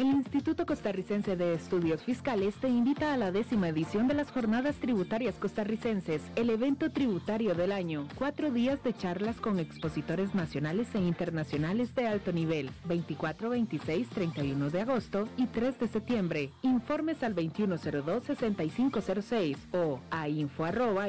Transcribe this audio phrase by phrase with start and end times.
[0.00, 4.76] El Instituto Costarricense de Estudios Fiscales te invita a la décima edición de las Jornadas
[4.76, 8.08] Tributarias Costarricenses, el evento tributario del año.
[8.14, 14.70] Cuatro días de charlas con expositores nacionales e internacionales de alto nivel, 24, 26, 31
[14.70, 16.50] de agosto y 3 de septiembre.
[16.62, 21.08] Informes al 2102-6506 o a info arroba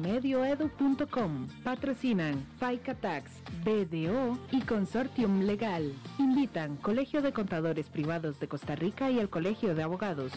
[0.00, 1.48] medioedu.com.
[1.64, 3.32] Patrocinan FICA Tax,
[3.64, 5.92] BDO y Consortium Legal.
[6.20, 10.32] Invitan Colegio de Contadores Privados de Costa Rica y el Colegio de Abogados.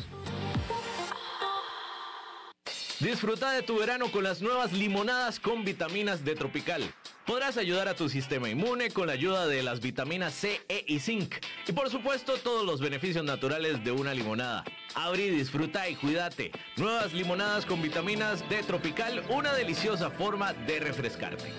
[2.99, 6.81] Disfruta de tu verano con las nuevas limonadas con vitaminas de Tropical.
[7.25, 10.99] Podrás ayudar a tu sistema inmune con la ayuda de las vitaminas C, E y
[10.99, 11.35] Zinc.
[11.67, 14.63] Y por supuesto todos los beneficios naturales de una limonada.
[14.93, 16.51] Abrí, disfruta y cuídate.
[16.77, 21.51] Nuevas limonadas con vitaminas de Tropical, una deliciosa forma de refrescarte.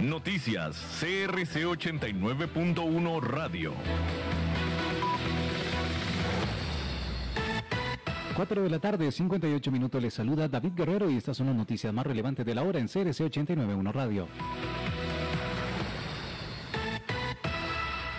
[0.00, 3.74] Noticias CRC 89.1 Radio.
[8.34, 11.92] 4 de la tarde, 58 minutos, les saluda David Guerrero y estas son las noticias
[11.92, 14.26] más relevantes de la hora en CRC 89.1 Radio.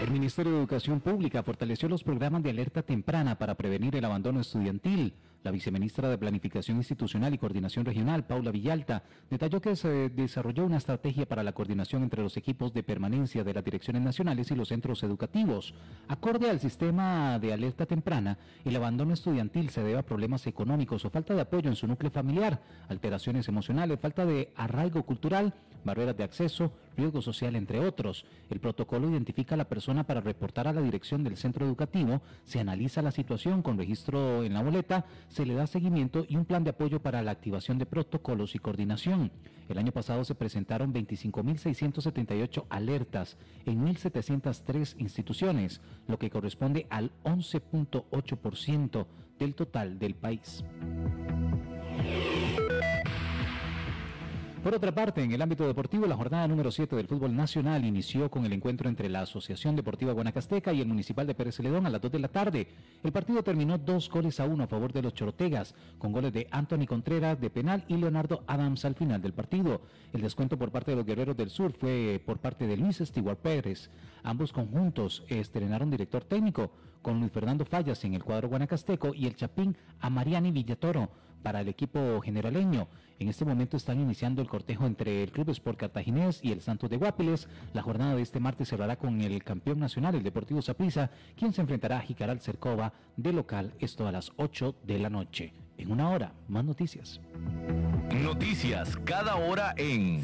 [0.04, 4.42] El Ministerio de Educación Pública fortaleció los programas de alerta temprana para prevenir el abandono
[4.42, 5.16] estudiantil.
[5.44, 10.78] La viceministra de Planificación Institucional y Coordinación Regional, Paula Villalta, detalló que se desarrolló una
[10.78, 14.68] estrategia para la coordinación entre los equipos de permanencia de las direcciones nacionales y los
[14.68, 15.74] centros educativos.
[16.08, 21.10] Acorde al sistema de alerta temprana, el abandono estudiantil se debe a problemas económicos o
[21.10, 26.24] falta de apoyo en su núcleo familiar, alteraciones emocionales, falta de arraigo cultural, barreras de
[26.24, 28.26] acceso, riesgo social, entre otros.
[28.50, 32.60] El protocolo identifica a la persona para reportar a la dirección del centro educativo, se
[32.60, 36.64] analiza la situación con registro en la boleta, se le da seguimiento y un plan
[36.64, 39.32] de apoyo para la activación de protocolos y coordinación.
[39.68, 49.06] El año pasado se presentaron 25.678 alertas en 1.703 instituciones, lo que corresponde al 11.8%
[49.40, 50.64] del total del país.
[54.64, 58.30] Por otra parte, en el ámbito deportivo, la jornada número 7 del fútbol nacional inició
[58.30, 61.90] con el encuentro entre la Asociación Deportiva Guanacasteca y el Municipal de Pérez Celedón a
[61.90, 62.68] las 2 de la tarde.
[63.04, 66.48] El partido terminó dos goles a uno a favor de los Chorotegas, con goles de
[66.52, 69.82] Anthony Contreras de penal y Leonardo Adams al final del partido.
[70.14, 73.40] El descuento por parte de los Guerreros del Sur fue por parte de Luis Stewart
[73.40, 73.90] Pérez.
[74.22, 76.70] Ambos conjuntos estrenaron director técnico,
[77.02, 81.10] con Luis Fernando Fallas en el cuadro guanacasteco y el Chapín a Mariani Villatoro
[81.42, 82.88] para el equipo generaleño.
[83.20, 86.90] En este momento están iniciando el cortejo entre el Club Sport Cartaginés y el Santos
[86.90, 87.48] de Guapiles.
[87.74, 91.54] La jornada de este martes se hará con el campeón nacional, el Deportivo Saprissa, quien
[91.54, 95.54] se enfrentará a Jicaral Cercova de local, esto a las 8 de la noche.
[95.78, 97.20] En una hora, más noticias.
[98.12, 100.24] Noticias cada hora en...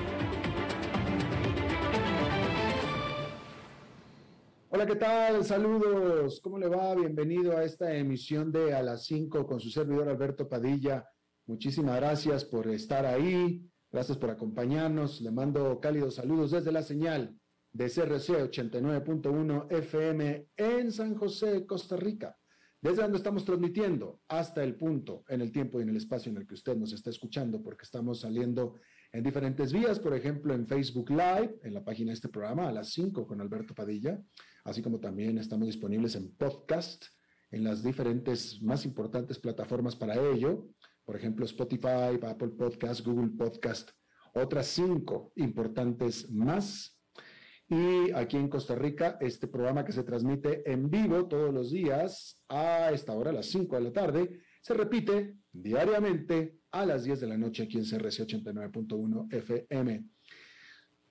[4.81, 5.45] Hola, ¿qué tal?
[5.45, 6.41] Saludos.
[6.41, 6.95] ¿Cómo le va?
[6.95, 11.07] Bienvenido a esta emisión de A las 5 con su servidor Alberto Padilla.
[11.45, 13.63] Muchísimas gracias por estar ahí.
[13.91, 15.21] Gracias por acompañarnos.
[15.21, 17.37] Le mando cálidos saludos desde la señal
[17.71, 22.35] de CRC 89.1 FM en San José, Costa Rica.
[22.81, 26.39] Desde donde estamos transmitiendo hasta el punto, en el tiempo y en el espacio en
[26.39, 28.79] el que usted nos está escuchando, porque estamos saliendo
[29.13, 32.71] en diferentes vías, por ejemplo, en Facebook Live, en la página de este programa, a
[32.71, 34.19] las 5 con Alberto Padilla
[34.63, 37.05] así como también estamos disponibles en podcast,
[37.51, 40.69] en las diferentes más importantes plataformas para ello,
[41.03, 43.91] por ejemplo Spotify, Apple Podcast, Google Podcast,
[44.33, 46.97] otras cinco importantes más.
[47.71, 52.43] Y aquí en Costa Rica, este programa que se transmite en vivo todos los días
[52.49, 57.21] a esta hora, a las 5 de la tarde, Se repite diariamente a las 10
[57.21, 60.05] de la noche aquí en CRC 89.1 FM.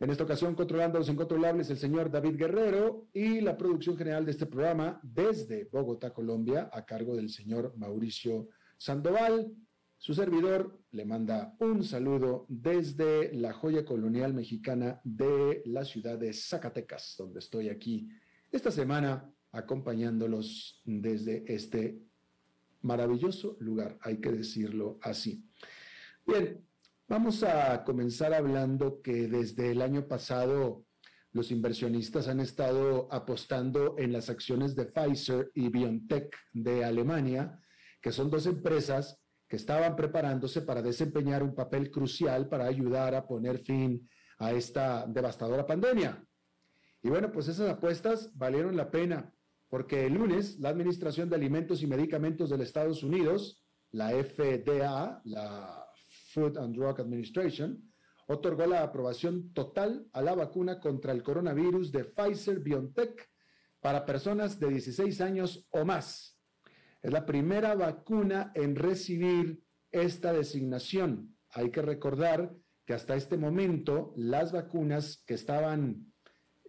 [0.00, 4.31] En esta ocasión, controlando los incontrolables, el señor David Guerrero y la producción general de
[4.31, 8.49] este programa desde Bogotá, Colombia, a cargo del señor Mauricio
[8.79, 9.52] Sandoval.
[9.99, 16.32] Su servidor le manda un saludo desde la joya colonial mexicana de la ciudad de
[16.32, 18.08] Zacatecas, donde estoy aquí
[18.50, 22.00] esta semana acompañándolos desde este
[22.81, 25.44] maravilloso lugar, hay que decirlo así.
[26.26, 26.64] Bien,
[27.11, 30.85] Vamos a comenzar hablando que desde el año pasado
[31.33, 37.61] los inversionistas han estado apostando en las acciones de Pfizer y BioNTech de Alemania,
[38.01, 43.27] que son dos empresas que estaban preparándose para desempeñar un papel crucial para ayudar a
[43.27, 44.09] poner fin
[44.39, 46.25] a esta devastadora pandemia.
[47.03, 49.35] Y bueno, pues esas apuestas valieron la pena,
[49.69, 55.89] porque el lunes la Administración de Alimentos y Medicamentos de Estados Unidos, la FDA, la
[56.31, 57.93] Food and Drug Administration,
[58.27, 63.29] otorgó la aprobación total a la vacuna contra el coronavirus de Pfizer BioNTech
[63.81, 66.38] para personas de 16 años o más.
[67.03, 71.37] Es la primera vacuna en recibir esta designación.
[71.50, 72.55] Hay que recordar
[72.87, 76.06] que hasta este momento las vacunas que estaban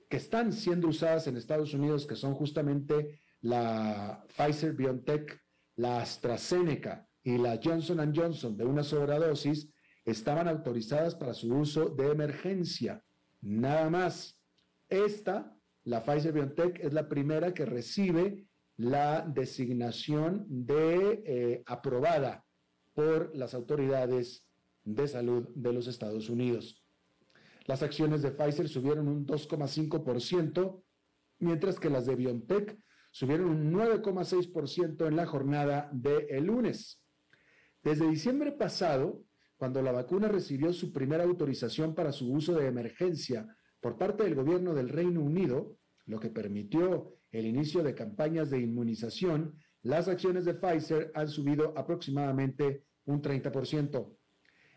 [0.10, 5.42] que están siendo usadas en Estados Unidos, que son justamente la Pfizer BioNTech,
[5.75, 9.69] la AstraZeneca y la Johnson Johnson de una sobredosis
[10.06, 13.03] estaban autorizadas para su uso de emergencia.
[13.41, 14.38] Nada más.
[14.89, 18.45] Esta, la Pfizer BioNTech, es la primera que recibe
[18.75, 22.45] la designación de eh, aprobada
[22.94, 24.45] por las autoridades
[24.83, 26.83] de salud de los Estados Unidos.
[27.68, 30.83] Las acciones de Pfizer subieron un 2,5%,
[31.39, 32.77] mientras que las de BioNTech
[33.12, 37.00] subieron un 9,6% en la jornada del el lunes.
[37.83, 39.24] Desde diciembre pasado,
[39.57, 44.36] cuando la vacuna recibió su primera autorización para su uso de emergencia por parte del
[44.36, 50.45] gobierno del Reino Unido, lo que permitió el inicio de campañas de inmunización, las acciones
[50.45, 54.16] de Pfizer han subido aproximadamente un 30%.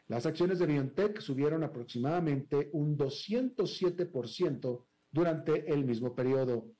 [0.06, 6.70] Las acciones de BioNTech subieron aproximadamente un 207% durante el mismo periodo.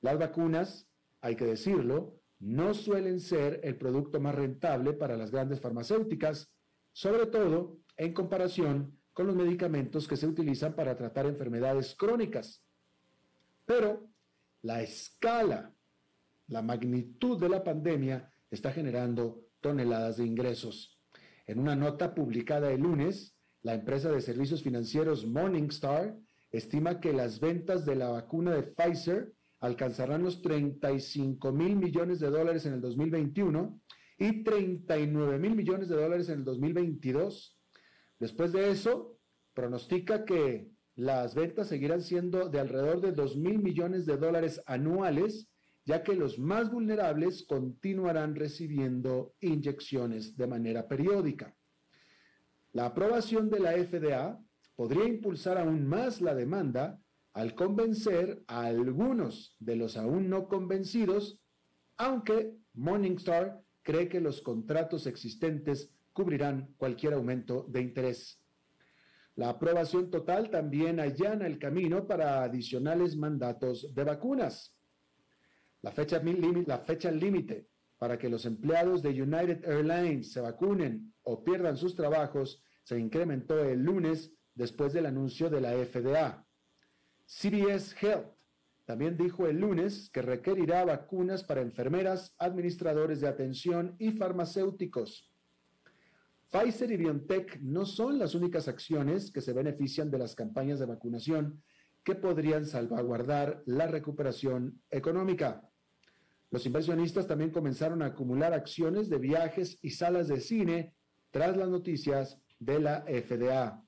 [0.00, 0.88] Las vacunas,
[1.20, 6.52] hay que decirlo, no suelen ser el producto más rentable para las grandes farmacéuticas,
[6.92, 12.64] sobre todo en comparación con los medicamentos que se utilizan para tratar enfermedades crónicas.
[13.64, 14.08] Pero
[14.62, 15.72] la escala,
[16.48, 21.00] la magnitud de la pandemia está generando toneladas de ingresos.
[21.46, 26.18] En una nota publicada el lunes, la empresa de servicios financieros Morningstar
[26.50, 32.28] estima que las ventas de la vacuna de Pfizer alcanzarán los 35 mil millones de
[32.30, 33.80] dólares en el 2021
[34.18, 37.56] y 39 mil millones de dólares en el 2022.
[38.18, 39.18] Después de eso,
[39.54, 45.48] pronostica que las ventas seguirán siendo de alrededor de 2 mil millones de dólares anuales,
[45.84, 51.56] ya que los más vulnerables continuarán recibiendo inyecciones de manera periódica.
[52.72, 54.40] La aprobación de la FDA
[54.74, 57.01] podría impulsar aún más la demanda
[57.32, 61.40] al convencer a algunos de los aún no convencidos,
[61.96, 68.40] aunque Morningstar cree que los contratos existentes cubrirán cualquier aumento de interés.
[69.34, 74.76] La aprobación total también allana el camino para adicionales mandatos de vacunas.
[75.80, 77.68] La fecha, límite
[77.98, 83.62] para que los empleados de United Airlines se vacunen o pierdan sus trabajos se incrementó
[83.64, 86.44] el lunes después del anuncio de la FDA.
[87.26, 88.32] CBS Health
[88.84, 95.30] también dijo el lunes que requerirá vacunas para enfermeras, administradores de atención y farmacéuticos.
[96.50, 100.86] Pfizer y BioNTech no son las únicas acciones que se benefician de las campañas de
[100.86, 101.62] vacunación
[102.04, 105.62] que podrían salvaguardar la recuperación económica.
[106.50, 110.94] Los inversionistas también comenzaron a acumular acciones de viajes y salas de cine
[111.30, 113.82] tras las noticias de la FDA.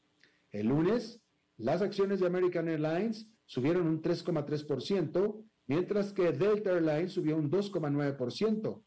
[0.51, 1.21] El lunes,
[1.57, 8.83] las acciones de American Airlines subieron un 3,3%, mientras que Delta Airlines subió un 2,9%.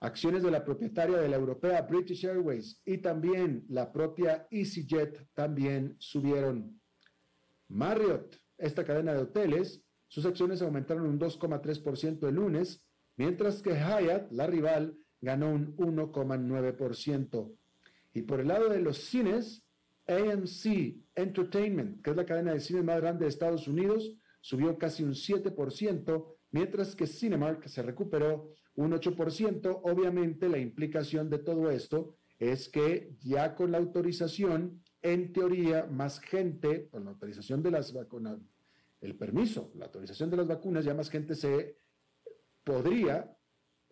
[0.00, 5.94] Acciones de la propietaria de la europea British Airways y también la propia EasyJet también
[5.98, 6.80] subieron.
[7.68, 12.84] Marriott, esta cadena de hoteles, sus acciones aumentaron un 2,3% el lunes,
[13.16, 17.56] mientras que Hyatt, la rival, ganó un 1,9%.
[18.12, 19.61] Y por el lado de los cines,
[20.06, 25.02] AMC Entertainment, que es la cadena de cine más grande de Estados Unidos, subió casi
[25.02, 29.80] un 7%, mientras que Cinemark se recuperó un 8%.
[29.84, 36.20] Obviamente la implicación de todo esto es que ya con la autorización, en teoría, más
[36.20, 38.38] gente, con la autorización de las vacunas,
[39.00, 41.76] el permiso, la autorización de las vacunas, ya más gente se
[42.64, 43.36] podría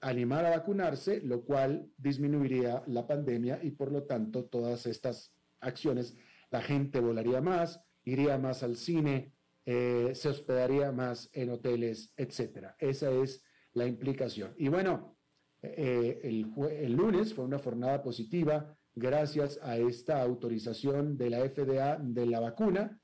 [0.01, 6.17] animar a vacunarse, lo cual disminuiría la pandemia y por lo tanto todas estas acciones,
[6.51, 12.77] la gente volaría más, iría más al cine, eh, se hospedaría más en hoteles, etcétera.
[12.79, 14.55] Esa es la implicación.
[14.57, 15.17] Y bueno,
[15.63, 21.99] eh, el, el, lunes fue una jornada positiva gracias a esta autorización de la FDA
[22.01, 23.01] de la vacuna,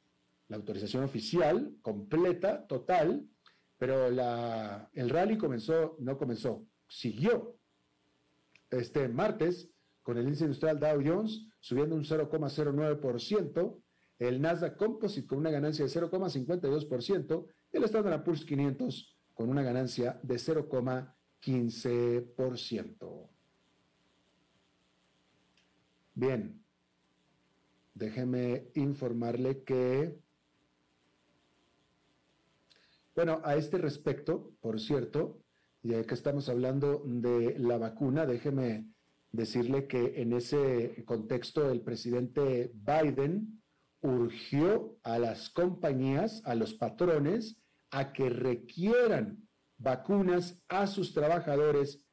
[0.49, 3.29] la autorización oficial, completa, total,
[3.79, 7.59] pero la, el rally comenzó, no comenzó, siguió
[8.71, 9.71] este martes
[10.03, 13.83] con el índice industrial Dow Jones subiendo un 0,09%,
[14.21, 20.21] el Nasdaq Composite con una ganancia de 0,52%, el Standard Poor's 500 con una ganancia
[20.23, 23.31] de 0,15%.
[26.15, 26.65] Bien,
[27.95, 30.21] déjeme informarle que,
[33.17, 35.41] bueno, a este respecto, por cierto,
[35.83, 38.87] ya que estamos hablando de la vacuna, déjeme
[39.37, 43.62] decirle que en ese contexto el presidente Biden
[44.00, 47.57] urgió a las compañías, a los patrones,
[47.90, 52.05] a que requieran vacunas a sus trabajadores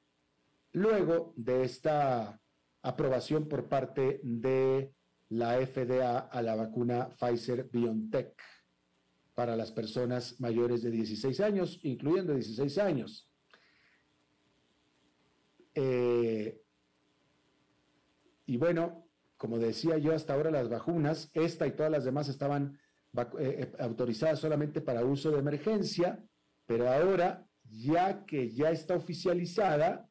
[0.72, 2.40] luego de esta
[2.82, 4.94] aprobación por parte de
[5.30, 8.36] la FDA a la vacuna Pfizer BioNTech
[9.34, 13.30] para las personas mayores de 16 años, incluyendo 16 años.
[15.74, 16.63] Eh,
[18.46, 19.08] y bueno,
[19.38, 22.80] como decía yo, hasta ahora las vacunas, esta y todas las demás estaban
[23.16, 26.24] eh, eh, autorizadas solamente para uso de emergencia,
[26.66, 30.10] pero ahora, ya que ya está oficializada,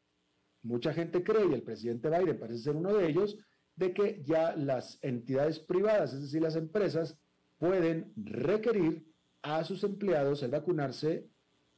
[0.63, 3.39] mucha gente cree, y el presidente Biden parece ser uno de ellos,
[3.75, 7.19] de que ya las entidades privadas, es decir, las empresas,
[7.59, 9.07] pueden requerir
[9.43, 11.31] a sus empleados el vacunarse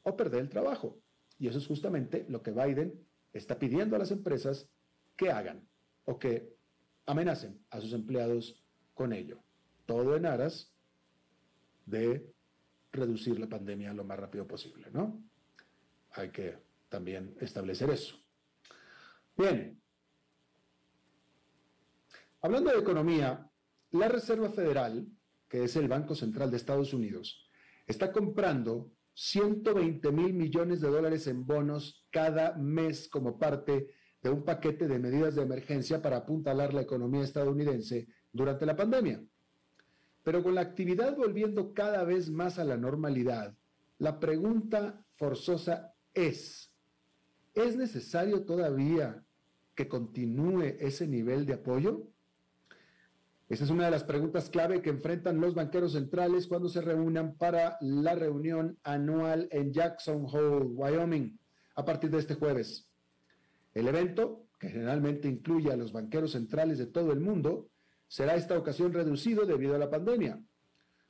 [0.02, 1.00] o perder el trabajo.
[1.38, 4.68] Y eso es justamente lo que Biden está pidiendo a las empresas
[5.16, 5.68] que hagan
[6.04, 6.54] o que
[7.06, 8.62] amenacen a sus empleados
[8.94, 9.42] con ello.
[9.86, 10.72] Todo en aras
[11.86, 12.32] de
[12.92, 15.22] reducir la pandemia lo más rápido posible, ¿no?
[16.12, 16.58] Hay que
[16.88, 18.16] también establecer eso.
[19.36, 19.80] Bien.
[22.40, 23.50] Hablando de economía,
[23.90, 25.06] la Reserva Federal,
[25.48, 27.48] que es el Banco Central de Estados Unidos,
[27.86, 34.42] está comprando 120 mil millones de dólares en bonos cada mes como parte de un
[34.42, 39.22] paquete de medidas de emergencia para apuntalar la economía estadounidense durante la pandemia.
[40.22, 43.54] Pero con la actividad volviendo cada vez más a la normalidad,
[43.98, 46.72] la pregunta forzosa es,
[47.52, 49.22] ¿es necesario todavía
[49.74, 52.08] que continúe ese nivel de apoyo?
[53.50, 57.36] Esa es una de las preguntas clave que enfrentan los banqueros centrales cuando se reúnan
[57.36, 61.38] para la reunión anual en Jackson Hole, Wyoming,
[61.74, 62.88] a partir de este jueves.
[63.74, 67.68] El evento, que generalmente incluye a los banqueros centrales de todo el mundo,
[68.06, 70.40] será esta ocasión reducido debido a la pandemia.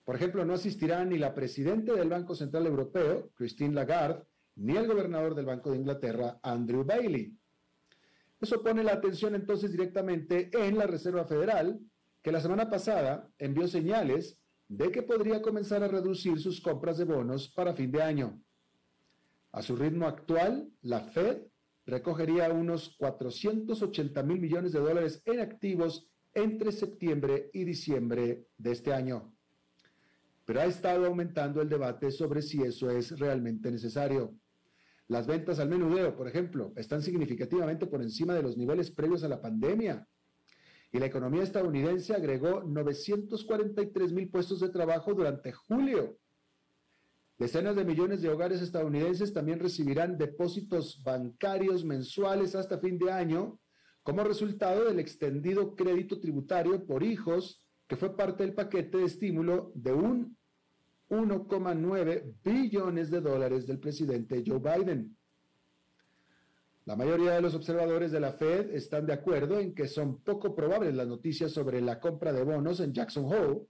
[0.04, 4.24] Por ejemplo, no asistirá ni la presidenta del Banco Central Europeo, Christine Lagarde,
[4.56, 7.36] ni el gobernador del Banco de Inglaterra, Andrew Bailey.
[8.40, 11.80] Eso pone la atención entonces directamente en la Reserva Federal,
[12.22, 17.04] que la semana pasada envió señales de que podría comenzar a reducir sus compras de
[17.04, 18.42] bonos para fin de año.
[19.52, 21.42] A su ritmo actual, la Fed
[21.86, 28.92] recogería unos 480 mil millones de dólares en activos entre septiembre y diciembre de este
[28.92, 29.34] año.
[30.44, 34.34] Pero ha estado aumentando el debate sobre si eso es realmente necesario.
[35.08, 39.28] Las ventas al menudeo, por ejemplo, están significativamente por encima de los niveles previos a
[39.28, 40.06] la pandemia.
[40.92, 46.18] Y la economía estadounidense agregó 943 mil puestos de trabajo durante julio,
[47.38, 53.58] Decenas de millones de hogares estadounidenses también recibirán depósitos bancarios mensuales hasta fin de año
[54.04, 59.72] como resultado del extendido crédito tributario por hijos que fue parte del paquete de estímulo
[59.74, 60.36] de un
[61.10, 65.16] 1,9 billones de dólares del presidente Joe Biden.
[66.86, 70.54] La mayoría de los observadores de la Fed están de acuerdo en que son poco
[70.54, 73.66] probables las noticias sobre la compra de bonos en Jackson Hole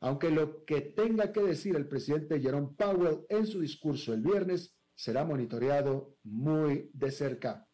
[0.00, 4.76] aunque lo que tenga que decir el presidente Jerome Powell en su discurso el viernes
[4.94, 7.66] será monitoreado muy de cerca.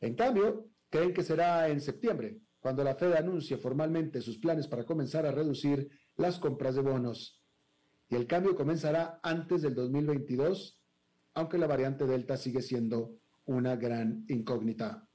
[0.00, 4.84] En cambio, creen que será en septiembre, cuando la Fed anuncie formalmente sus planes para
[4.84, 7.42] comenzar a reducir las compras de bonos.
[8.08, 10.80] Y el cambio comenzará antes del 2022,
[11.34, 15.07] aunque la variante Delta sigue siendo una gran incógnita.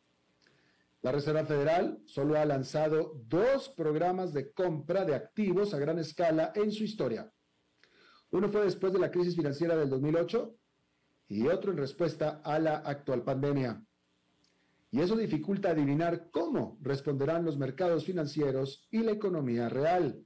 [1.04, 6.54] La Reserva Federal solo ha lanzado dos programas de compra de activos a gran escala
[6.56, 7.30] en su historia.
[8.32, 10.56] Uno fue después de la crisis financiera del 2008
[11.28, 13.86] y otro en respuesta a la actual pandemia.
[14.92, 20.26] Y eso dificulta adivinar cómo responderán los mercados financieros y la economía real.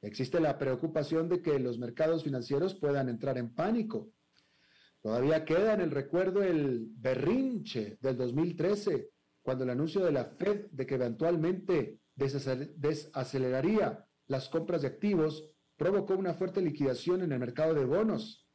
[0.00, 4.08] Existe la preocupación de que los mercados financieros puedan entrar en pánico.
[5.02, 9.10] Todavía queda en el recuerdo el berrinche del 2013,
[9.44, 16.14] cuando el anuncio de la Fed de que eventualmente desaceleraría las compras de activos provocó
[16.14, 18.48] una fuerte liquidación en el mercado de bonos.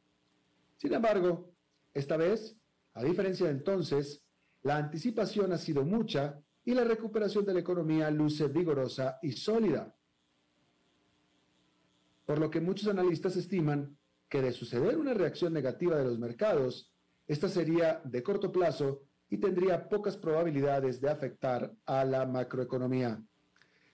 [0.76, 1.54] Sin embargo,
[1.94, 2.56] esta vez,
[2.94, 4.26] a diferencia de entonces,
[4.62, 9.94] la anticipación ha sido mucha y la recuperación de la economía luce vigorosa y sólida.
[12.26, 13.96] Por lo que muchos analistas estiman
[14.28, 16.92] que de suceder una reacción negativa de los mercados,
[17.28, 23.22] esta sería de corto plazo y tendría pocas probabilidades de afectar a la macroeconomía.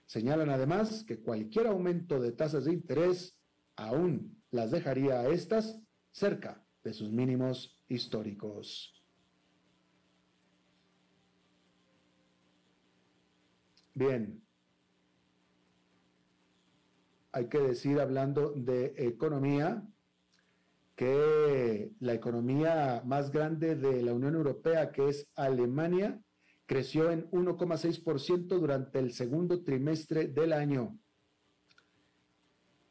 [0.07, 3.37] Señalan además que cualquier aumento de tasas de interés
[3.75, 5.79] aún las dejaría a estas
[6.11, 8.93] cerca de sus mínimos históricos.
[13.93, 14.43] Bien.
[17.31, 19.87] Hay que decir, hablando de economía,
[20.97, 26.19] que la economía más grande de la Unión Europea, que es Alemania,
[26.65, 30.97] creció en 1,6% durante el segundo trimestre del año.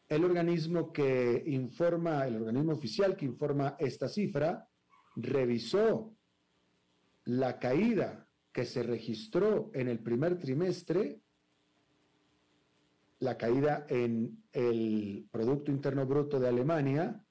[0.09, 4.69] El organismo que informa, el organismo oficial que informa esta cifra,
[5.17, 6.15] revisó
[7.25, 11.23] la caída que se registró en el primer trimestre,
[13.19, 17.26] la caída en el Producto Interno Bruto de Alemania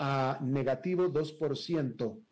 [0.00, 2.24] a negativo 2%.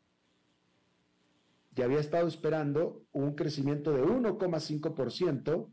[1.72, 5.70] Ya había estado esperando un crecimiento de 1,5%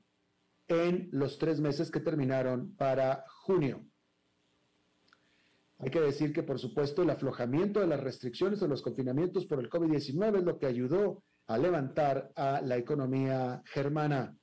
[0.68, 3.86] en los tres meses que terminaron para junio.
[5.80, 9.60] Hay que decir que, por supuesto, el aflojamiento de las restricciones de los confinamientos por
[9.60, 14.38] el COVID-19 es lo que ayudó a levantar a la economía germana,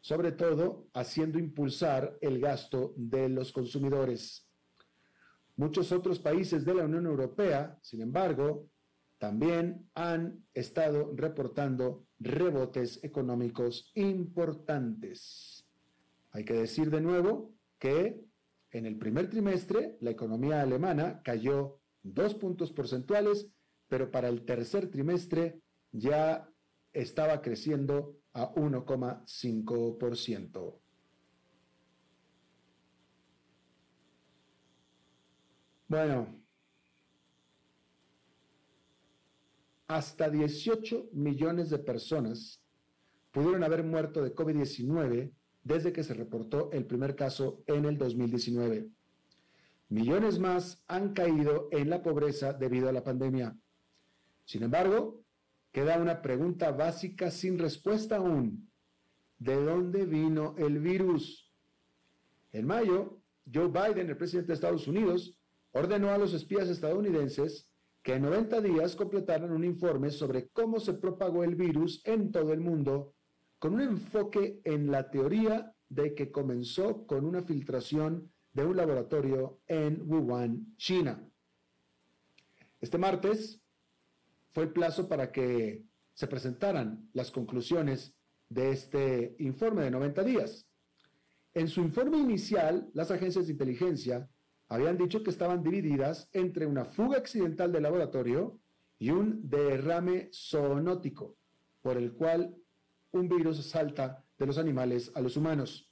[0.00, 4.49] sobre todo haciendo impulsar el gasto de los consumidores.
[5.60, 8.70] Muchos otros países de la Unión Europea, sin embargo,
[9.18, 15.68] también han estado reportando rebotes económicos importantes.
[16.30, 18.24] Hay que decir de nuevo que
[18.70, 23.46] en el primer trimestre la economía alemana cayó dos puntos porcentuales,
[23.86, 25.60] pero para el tercer trimestre
[25.92, 26.50] ya
[26.94, 30.80] estaba creciendo a 1,5%.
[35.90, 36.28] Bueno,
[39.88, 42.62] hasta 18 millones de personas
[43.32, 45.32] pudieron haber muerto de COVID-19
[45.64, 48.88] desde que se reportó el primer caso en el 2019.
[49.88, 53.58] Millones más han caído en la pobreza debido a la pandemia.
[54.44, 55.24] Sin embargo,
[55.72, 58.70] queda una pregunta básica sin respuesta aún.
[59.40, 61.52] ¿De dónde vino el virus?
[62.52, 63.20] En mayo,
[63.52, 65.36] Joe Biden, el presidente de Estados Unidos,
[65.72, 67.70] ordenó a los espías estadounidenses
[68.02, 72.52] que en 90 días completaran un informe sobre cómo se propagó el virus en todo
[72.52, 73.14] el mundo,
[73.58, 79.60] con un enfoque en la teoría de que comenzó con una filtración de un laboratorio
[79.66, 81.28] en Wuhan, China.
[82.80, 83.60] Este martes,
[84.52, 88.14] fue el plazo para que se presentaran las conclusiones
[88.48, 90.66] de este informe de 90 días.
[91.54, 94.28] En su informe inicial, las agencias de inteligencia
[94.70, 98.58] habían dicho que estaban divididas entre una fuga accidental del laboratorio
[98.98, 101.36] y un derrame zoonótico,
[101.82, 102.56] por el cual
[103.12, 105.90] un virus salta de los animales a los humanos.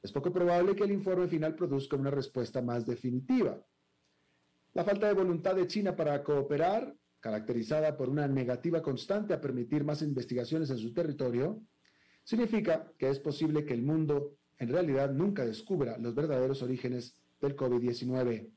[0.00, 3.60] Es poco probable que el informe final produzca una respuesta más definitiva.
[4.72, 9.84] La falta de voluntad de China para cooperar caracterizada por una negativa constante a permitir
[9.84, 11.62] más investigaciones en su territorio,
[12.24, 17.56] significa que es posible que el mundo en realidad nunca descubra los verdaderos orígenes del
[17.56, 18.50] COVID-19.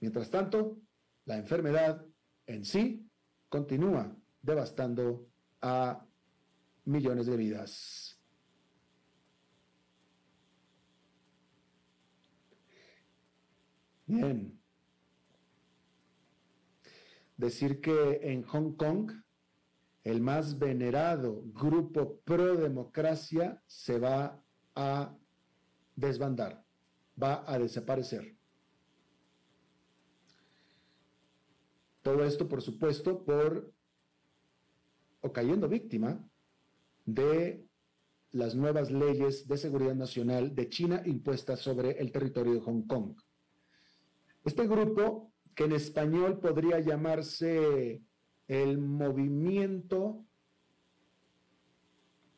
[0.00, 0.78] Mientras tanto,
[1.26, 2.04] la enfermedad
[2.46, 3.08] en sí
[3.48, 5.28] continúa devastando
[5.60, 6.04] a
[6.84, 8.18] millones de vidas.
[14.06, 14.60] Bien,
[17.36, 19.12] decir que en Hong Kong
[20.02, 24.42] el más venerado grupo pro democracia se va
[24.74, 25.16] a
[25.96, 26.63] desbandar,
[27.20, 28.36] va a desaparecer.
[32.02, 33.72] Todo esto, por supuesto, por
[35.20, 36.22] o cayendo víctima
[37.06, 37.66] de
[38.32, 43.16] las nuevas leyes de seguridad nacional de China impuestas sobre el territorio de Hong Kong.
[44.44, 48.02] Este grupo, que en español podría llamarse
[48.48, 50.26] el movimiento,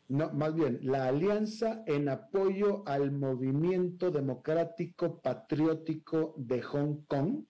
[0.09, 7.45] no, más bien, la alianza en apoyo al movimiento democrático patriótico de Hong Kong,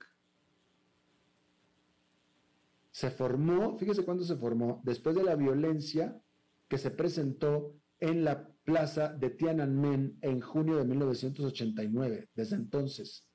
[2.91, 6.19] se formó, fíjese cuándo se formó, después de la violencia
[6.67, 13.29] que se presentó en la plaza de Tiananmen en junio de 1989, desde entonces.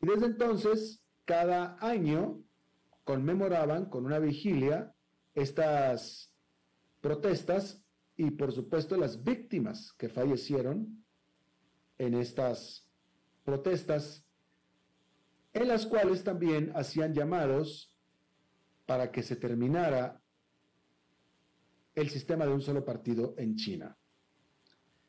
[0.00, 2.42] Y desde entonces, cada año
[3.04, 4.94] conmemoraban con una vigilia
[5.34, 6.34] estas
[7.00, 7.81] protestas
[8.22, 11.04] y por supuesto las víctimas que fallecieron
[11.98, 12.88] en estas
[13.42, 14.24] protestas,
[15.52, 17.92] en las cuales también hacían llamados
[18.86, 20.22] para que se terminara
[21.96, 23.98] el sistema de un solo partido en China.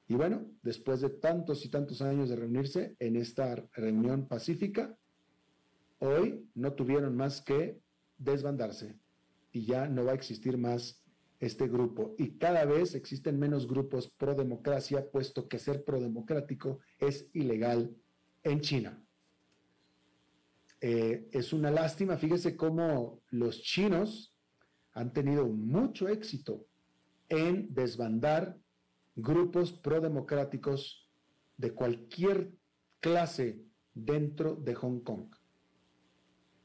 [0.07, 4.97] Y bueno, después de tantos y tantos años de reunirse en esta reunión pacífica,
[5.99, 7.79] hoy no tuvieron más que
[8.17, 8.97] desbandarse
[9.51, 11.02] y ya no va a existir más
[11.45, 12.15] este grupo.
[12.17, 17.93] Y cada vez existen menos grupos pro democracia, puesto que ser pro democrático es ilegal
[18.43, 19.05] en China.
[20.79, 24.33] Eh, es una lástima, fíjese cómo los chinos
[24.93, 26.65] han tenido mucho éxito
[27.27, 28.57] en desbandar
[29.15, 31.09] grupos prodemocráticos
[31.57, 32.51] de cualquier
[33.01, 35.35] clase dentro de Hong Kong.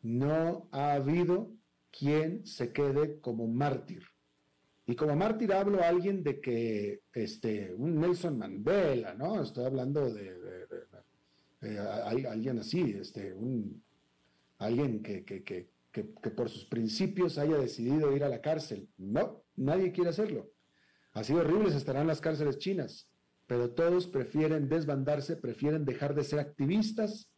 [0.02, 1.52] No ha habido
[1.90, 4.04] quien se quede como mártir.
[4.88, 9.42] Y como mártir hablo a alguien de que, este, un Nelson Mandela, ¿no?
[9.42, 10.35] Estoy hablando de,
[12.05, 13.85] alguien así, este, un,
[14.57, 18.88] alguien que, que por sus principios haya decidido ir a la cárcel.
[18.96, 20.51] No, nadie quiere hacerlo.
[21.12, 23.11] Así horribles estarán las cárceles chinas,
[23.46, 27.31] pero todos prefieren desbandarse, prefieren dejar de ser activistas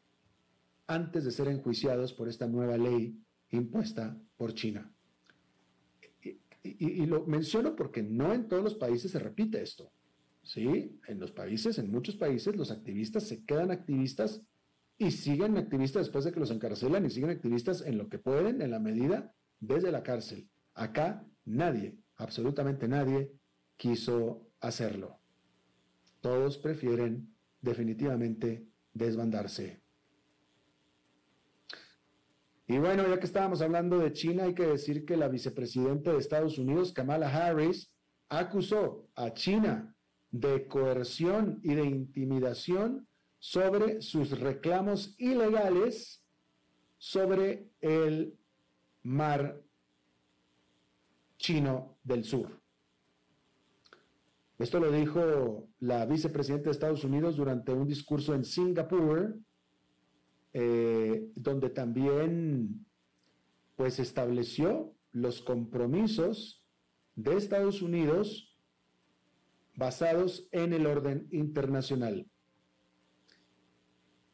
[0.86, 4.94] antes de ser enjuiciados por esta nueva ley impuesta por China.
[6.62, 9.90] Y, lo menciono porque no en todos los países se repite esto.
[10.42, 14.42] Sí, en los países, en muchos países, los activistas se quedan activistas
[14.98, 18.60] y siguen activistas después de que los encarcelan y siguen activistas en lo que pueden,
[18.60, 20.50] en la medida, desde la cárcel.
[20.74, 23.32] Acá nadie, absolutamente nadie,
[23.76, 25.18] quiso hacerlo.
[26.20, 29.82] Todos prefieren definitivamente desbandarse.
[32.70, 36.18] Y bueno, ya que estábamos hablando de China, hay que decir que la vicepresidenta de
[36.18, 37.92] Estados Unidos, Kamala Harris,
[38.28, 39.96] acusó a China
[40.30, 43.08] de coerción y de intimidación
[43.40, 46.24] sobre sus reclamos ilegales
[46.96, 48.38] sobre el
[49.02, 49.60] mar
[51.38, 52.60] chino del sur.
[54.60, 59.40] Esto lo dijo la vicepresidenta de Estados Unidos durante un discurso en Singapur,
[60.52, 62.86] eh, donde también
[63.76, 66.64] pues estableció los compromisos
[67.14, 68.58] de Estados Unidos
[69.74, 72.28] basados en el orden internacional.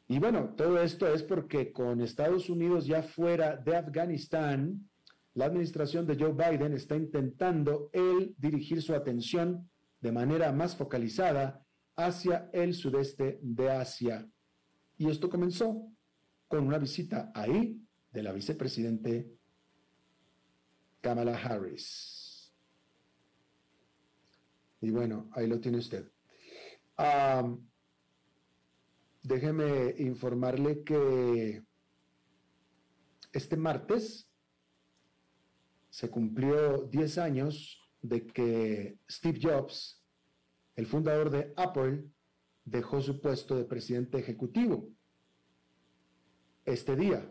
[0.09, 4.89] Y bueno, todo esto es porque con Estados Unidos ya fuera de Afganistán,
[5.33, 11.63] la administración de Joe Biden está intentando él dirigir su atención de manera más focalizada
[11.95, 14.27] hacia el sudeste de Asia.
[14.97, 15.91] Y esto comenzó
[16.47, 17.81] con una visita ahí
[18.11, 19.37] de la vicepresidente
[21.01, 22.53] Kamala Harris.
[24.81, 26.11] Y bueno, ahí lo tiene usted.
[29.23, 31.63] déjeme informarle que
[33.33, 34.29] este martes
[35.89, 40.03] se cumplió 10 años de que Steve Jobs,
[40.75, 42.05] el fundador de Apple,
[42.63, 44.89] dejó su puesto de presidente ejecutivo.
[46.67, 47.25] Este día,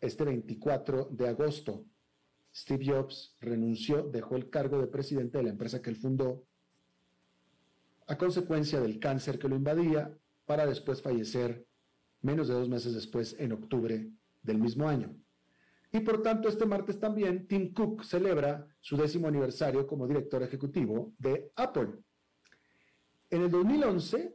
[0.00, 1.84] este 24 de agosto,
[2.52, 6.44] Steve Jobs renunció, dejó el cargo de presidente de la empresa que él fundó
[8.08, 10.12] a consecuencia del cáncer que lo invadía
[10.44, 11.64] para después fallecer
[12.20, 14.10] menos de dos meses después, en octubre
[14.42, 15.16] del mismo año.
[15.92, 21.14] Y por tanto, este martes también Tim Cook celebra su décimo aniversario como director ejecutivo
[21.18, 21.92] de Apple.
[23.30, 24.34] En el 2011,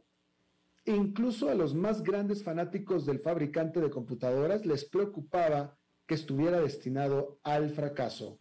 [0.84, 7.38] incluso a los más grandes fanáticos del fabricante de computadoras les preocupaba que estuviera destinado
[7.42, 8.38] al fracaso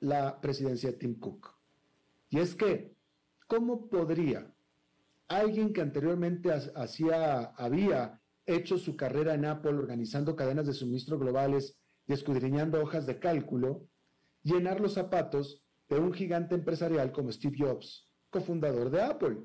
[0.00, 1.54] la presidencia de Tim Cook.
[2.30, 2.94] Y es que,
[3.46, 4.54] ¿cómo podría
[5.28, 11.78] alguien que anteriormente hacía, había hecho su carrera en Apple organizando cadenas de suministro globales
[12.06, 13.86] y escudriñando hojas de cálculo,
[14.42, 19.38] llenar los zapatos de un gigante empresarial como Steve Jobs, cofundador de Apple.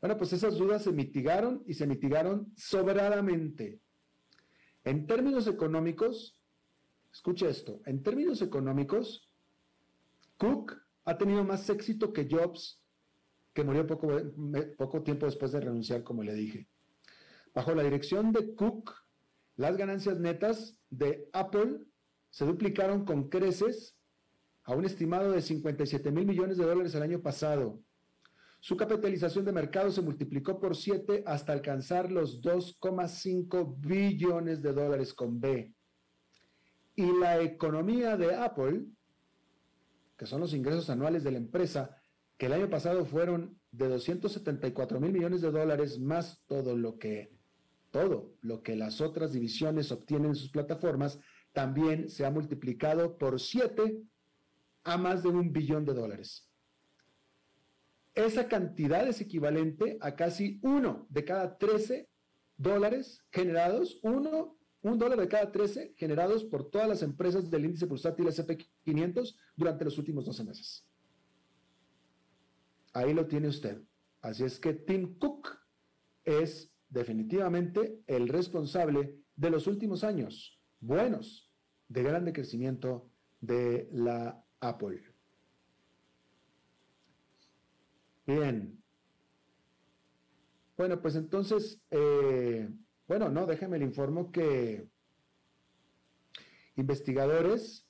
[0.00, 3.80] Bueno, pues esas dudas se mitigaron y se mitigaron sobradamente.
[4.84, 6.38] En términos económicos,
[7.12, 9.28] escuche esto, en términos económicos,
[10.36, 12.80] Cook ha tenido más éxito que Jobs,
[13.52, 14.08] que murió poco,
[14.76, 16.68] poco tiempo después de renunciar, como le dije.
[17.52, 18.92] Bajo la dirección de Cook,
[19.56, 21.80] las ganancias netas de Apple
[22.30, 23.96] se duplicaron con creces
[24.62, 27.80] a un estimado de 57 mil millones de dólares el año pasado.
[28.60, 35.14] Su capitalización de mercado se multiplicó por 7 hasta alcanzar los 2,5 billones de dólares
[35.14, 35.74] con B.
[36.96, 38.86] Y la economía de Apple,
[40.16, 41.96] que son los ingresos anuales de la empresa,
[42.36, 47.36] que el año pasado fueron de 274 mil millones de dólares más todo lo que
[47.90, 51.18] todo lo que las otras divisiones obtienen en sus plataformas,
[51.52, 54.02] también se ha multiplicado por 7
[54.84, 56.47] a más de un billón de dólares.
[58.18, 62.10] Esa cantidad es equivalente a casi uno de cada 13
[62.56, 67.86] dólares generados, uno, un dólar de cada 13 generados por todas las empresas del índice
[67.86, 70.84] bursátil SP500 durante los últimos 12 meses.
[72.92, 73.80] Ahí lo tiene usted.
[74.20, 75.50] Así es que Tim Cook
[76.24, 81.52] es definitivamente el responsable de los últimos años buenos
[81.86, 85.07] de grande crecimiento de la Apple.
[88.28, 88.78] Bien.
[90.76, 92.68] Bueno, pues entonces, eh,
[93.06, 94.86] bueno, no, déjeme le informo que
[96.76, 97.88] investigadores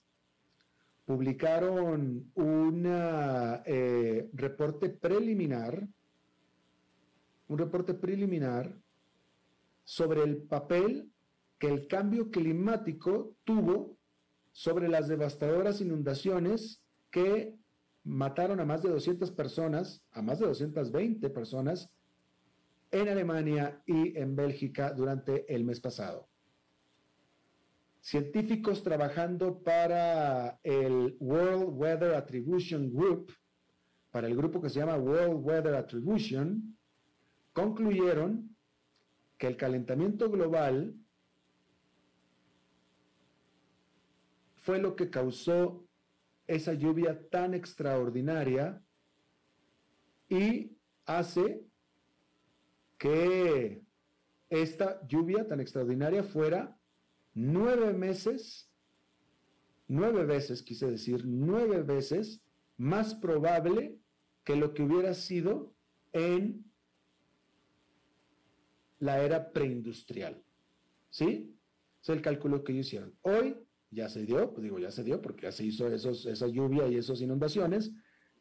[1.07, 5.89] publicaron un eh, reporte preliminar,
[7.49, 8.73] un reporte preliminar
[9.83, 11.11] sobre el papel
[11.59, 13.97] que el cambio climático tuvo
[14.53, 17.59] sobre las devastadoras inundaciones que
[18.09, 21.91] mataron a más de 200 personas, a más de 220 personas
[22.91, 26.27] en Alemania y en Bélgica durante el mes pasado.
[28.01, 33.31] Científicos trabajando para el World Weather Attribution Group,
[34.11, 36.79] para el grupo que se llama World Weather Attribution,
[37.53, 38.57] concluyeron
[39.37, 40.95] que el calentamiento global
[44.55, 45.88] fue lo que causó
[46.49, 48.83] esa lluvia tan extraordinaria
[50.29, 51.63] y hace
[52.97, 53.83] que
[54.49, 56.77] esta lluvia tan extraordinaria fuera
[57.35, 58.69] nueve meses,
[59.87, 62.43] nueve veces, quise decir, nueve veces
[62.79, 63.99] más probable
[64.43, 65.75] que lo que hubiera sido
[66.13, 66.65] en
[68.99, 70.43] la era preindustrial.
[71.11, 71.55] ¿Sí?
[72.03, 73.15] Es el cálculo que ellos hicieron.
[73.21, 76.47] Hoy ya se dio, pues digo, ya se dio porque ya se hizo esos, esa
[76.47, 77.93] lluvia y esas inundaciones,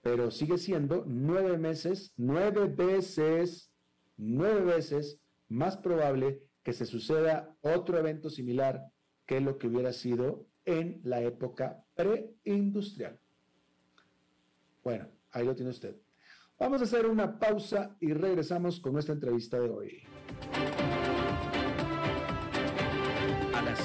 [0.02, 3.72] pero sigue siendo nueve meses, nueve veces,
[4.18, 8.92] nueve veces más probable que se suceda otro evento similar
[9.26, 13.20] que lo que hubiera sido en la época preindustrial.
[14.84, 15.96] Bueno, ahí lo tiene usted.
[16.60, 20.04] Vamos a hacer una pausa y regresamos con nuestra entrevista de hoy.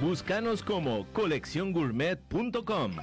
[0.00, 2.96] Búscanos como colecciongourmet.com.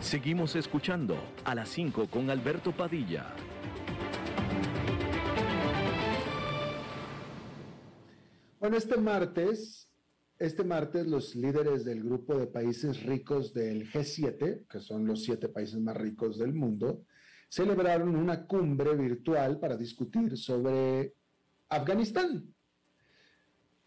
[0.00, 3.34] Seguimos escuchando a las 5 con Alberto Padilla.
[8.60, 9.88] Bueno, este martes,
[10.38, 15.48] este martes los líderes del grupo de países ricos del G7, que son los siete
[15.48, 17.06] países más ricos del mundo,
[17.48, 21.14] celebraron una cumbre virtual para discutir sobre
[21.68, 22.54] Afganistán.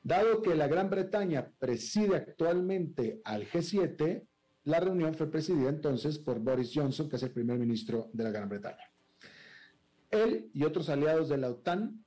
[0.03, 4.25] Dado que la Gran Bretaña preside actualmente al G7,
[4.63, 8.31] la reunión fue presidida entonces por Boris Johnson, que es el primer ministro de la
[8.31, 8.91] Gran Bretaña.
[10.09, 12.03] Él y otros aliados de la OTAN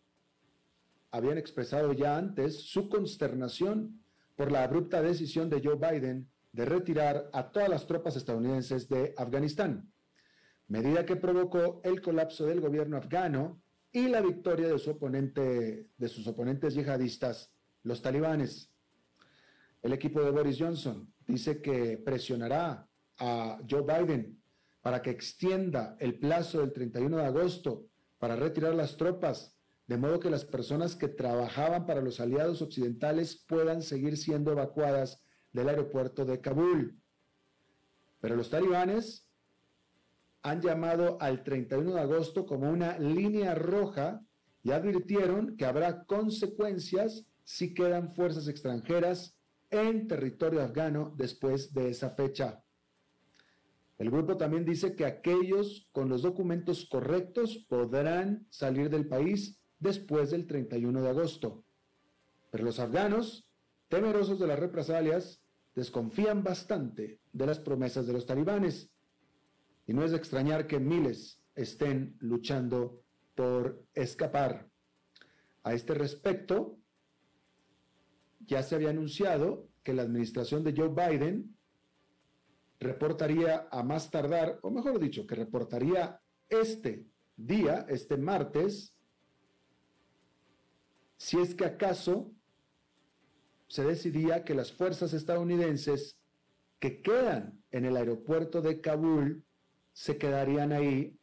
[1.11, 4.03] habían expresado ya antes su consternación
[4.37, 9.15] por la abrupta decisión de Joe Biden de retirar a todas las tropas estadounidenses de
[9.17, 9.93] Afganistán,
[10.69, 13.61] medida que provocó el colapso del gobierno afgano
[13.93, 18.71] y la victoria de, su oponente, de sus oponentes yihadistas, los talibanes.
[19.83, 24.43] El equipo de Boris Johnson dice que presionará a Joe Biden
[24.81, 27.87] para que extienda el plazo del 31 de agosto
[28.19, 33.37] para retirar las tropas, de modo que las personas que trabajaban para los aliados occidentales
[33.47, 35.23] puedan seguir siendo evacuadas
[35.53, 36.99] del aeropuerto de Kabul.
[38.21, 39.29] Pero los talibanes
[40.45, 44.23] han llamado al 31 de agosto como una línea roja
[44.63, 49.39] y advirtieron que habrá consecuencias si quedan fuerzas extranjeras
[49.71, 52.63] en territorio afgano después de esa fecha.
[53.97, 60.31] El grupo también dice que aquellos con los documentos correctos podrán salir del país después
[60.31, 61.65] del 31 de agosto.
[62.51, 63.49] Pero los afganos,
[63.89, 65.41] temerosos de las represalias,
[65.75, 68.91] desconfían bastante de las promesas de los talibanes.
[69.87, 73.03] Y no es de extrañar que miles estén luchando
[73.35, 74.69] por escapar.
[75.63, 76.79] A este respecto,
[78.41, 81.57] ya se había anunciado que la administración de Joe Biden
[82.81, 88.95] reportaría a más tardar, o mejor dicho, que reportaría este día, este martes,
[91.17, 92.33] si es que acaso
[93.69, 96.19] se decidía que las fuerzas estadounidenses
[96.79, 99.45] que quedan en el aeropuerto de Kabul
[99.95, 101.17] se quedarían ahí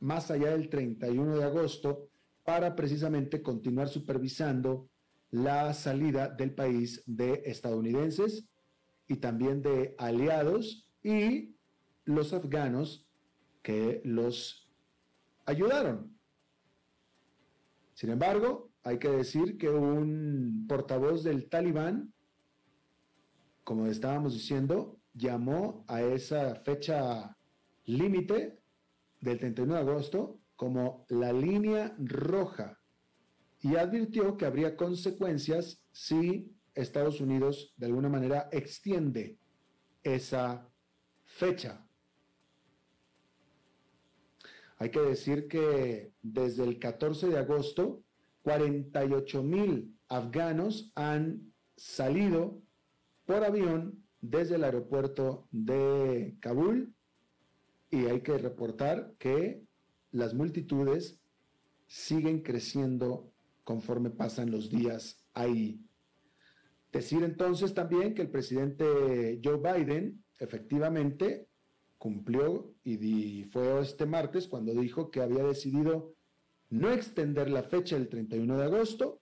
[0.00, 2.08] más allá del 31 de agosto
[2.42, 4.88] para precisamente continuar supervisando
[5.30, 8.48] la salida del país de estadounidenses
[9.06, 11.54] y también de aliados y
[12.04, 13.06] los afganos
[13.62, 14.70] que los
[15.44, 16.18] ayudaron.
[17.92, 22.14] Sin embargo, hay que decir que un portavoz del talibán,
[23.64, 27.37] como estábamos diciendo, llamó a esa fecha
[27.88, 28.60] límite
[29.20, 32.78] del 31 de agosto como la línea roja
[33.60, 39.38] y advirtió que habría consecuencias si Estados Unidos de alguna manera extiende
[40.02, 40.68] esa
[41.24, 41.84] fecha.
[44.76, 48.04] Hay que decir que desde el 14 de agosto,
[48.42, 52.60] 48 mil afganos han salido
[53.24, 56.94] por avión desde el aeropuerto de Kabul
[57.90, 59.62] y hay que reportar que
[60.12, 61.20] las multitudes
[61.86, 63.32] siguen creciendo
[63.64, 65.80] conforme pasan los días ahí.
[66.92, 71.48] Decir entonces también que el presidente Joe Biden efectivamente
[71.98, 76.14] cumplió y fue este martes cuando dijo que había decidido
[76.70, 79.20] no extender la fecha del 31 de agosto,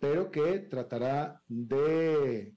[0.00, 2.54] pero que tratará de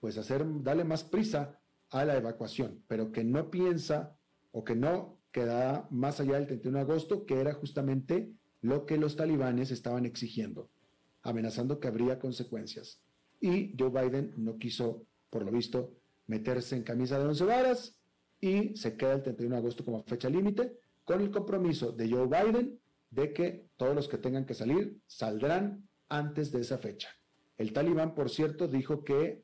[0.00, 1.58] pues hacer darle más prisa
[1.94, 4.16] a la evacuación, pero que no piensa
[4.50, 8.98] o que no queda más allá del 31 de agosto, que era justamente lo que
[8.98, 10.70] los talibanes estaban exigiendo,
[11.22, 13.00] amenazando que habría consecuencias.
[13.40, 15.94] Y Joe Biden no quiso, por lo visto,
[16.26, 17.96] meterse en camisa de once varas
[18.40, 22.26] y se queda el 31 de agosto como fecha límite, con el compromiso de Joe
[22.26, 22.80] Biden
[23.10, 27.10] de que todos los que tengan que salir saldrán antes de esa fecha.
[27.56, 29.43] El talibán, por cierto, dijo que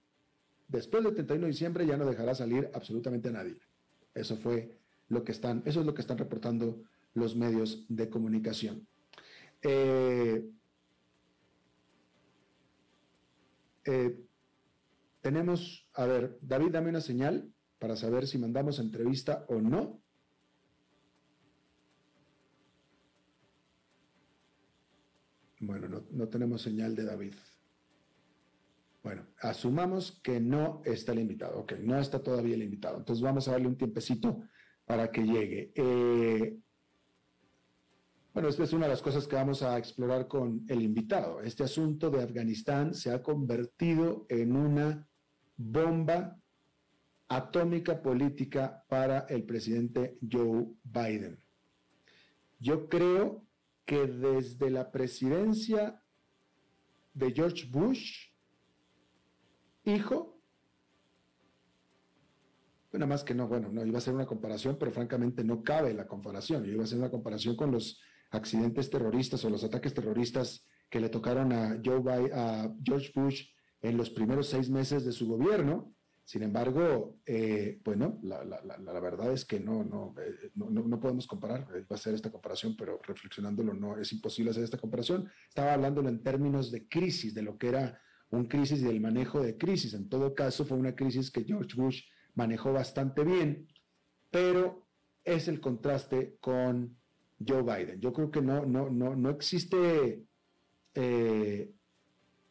[0.71, 3.59] después del 31 de diciembre ya no dejará salir absolutamente nadie.
[4.15, 6.83] Eso fue lo que están, eso es lo que están reportando
[7.15, 8.87] los medios de comunicación.
[9.63, 10.49] Eh,
[13.85, 14.25] eh,
[15.21, 20.01] tenemos, a ver, David, dame una señal para saber si mandamos entrevista o no.
[25.59, 27.35] Bueno, no, no tenemos señal de David.
[29.03, 31.61] Bueno, asumamos que no está el invitado.
[31.61, 32.99] Ok, no está todavía el invitado.
[32.99, 34.43] Entonces vamos a darle un tiempecito
[34.85, 35.73] para que llegue.
[35.75, 36.59] Eh,
[38.33, 41.41] bueno, esta es una de las cosas que vamos a explorar con el invitado.
[41.41, 45.09] Este asunto de Afganistán se ha convertido en una
[45.57, 46.39] bomba
[47.29, 51.43] atómica política para el presidente Joe Biden.
[52.59, 53.45] Yo creo
[53.85, 56.03] que desde la presidencia
[57.15, 58.30] de George Bush,
[59.85, 60.41] hijo,
[62.91, 65.95] bueno, más que no, bueno, no iba a ser una comparación, pero francamente no cabe
[65.95, 66.67] la comparación.
[66.67, 68.01] Iba a ser una comparación con los
[68.31, 72.03] accidentes terroristas o los ataques terroristas que le tocaron a, Joe
[72.35, 73.47] a George Bush
[73.81, 75.95] en los primeros seis meses de su gobierno.
[76.25, 81.27] Sin embargo, eh, bueno, la, la, verdad es que no, no, eh, no, no, podemos
[81.27, 85.29] comparar, eh, va a ser esta comparación, pero reflexionándolo no es imposible hacer esta comparación.
[85.49, 88.01] Estaba hablándolo en términos de crisis, de lo que era
[88.31, 89.95] un crisis del manejo de crisis.
[89.95, 92.03] En todo caso, fue una crisis que George Bush
[92.35, 93.69] manejó bastante bien,
[94.31, 94.87] pero
[95.25, 96.97] es el contraste con
[97.47, 98.01] Joe Biden.
[98.01, 100.25] Yo creo que no, no, no, no existe
[100.95, 101.73] eh,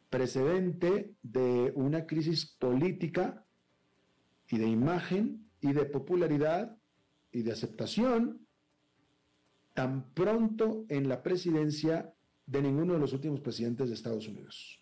[0.08, 3.46] precedente de una crisis política
[4.48, 6.76] y de imagen y de popularidad
[7.32, 8.46] y de aceptación
[9.74, 12.12] tan pronto en la presidencia
[12.46, 14.79] de ninguno de los últimos presidentes de Estados Unidos.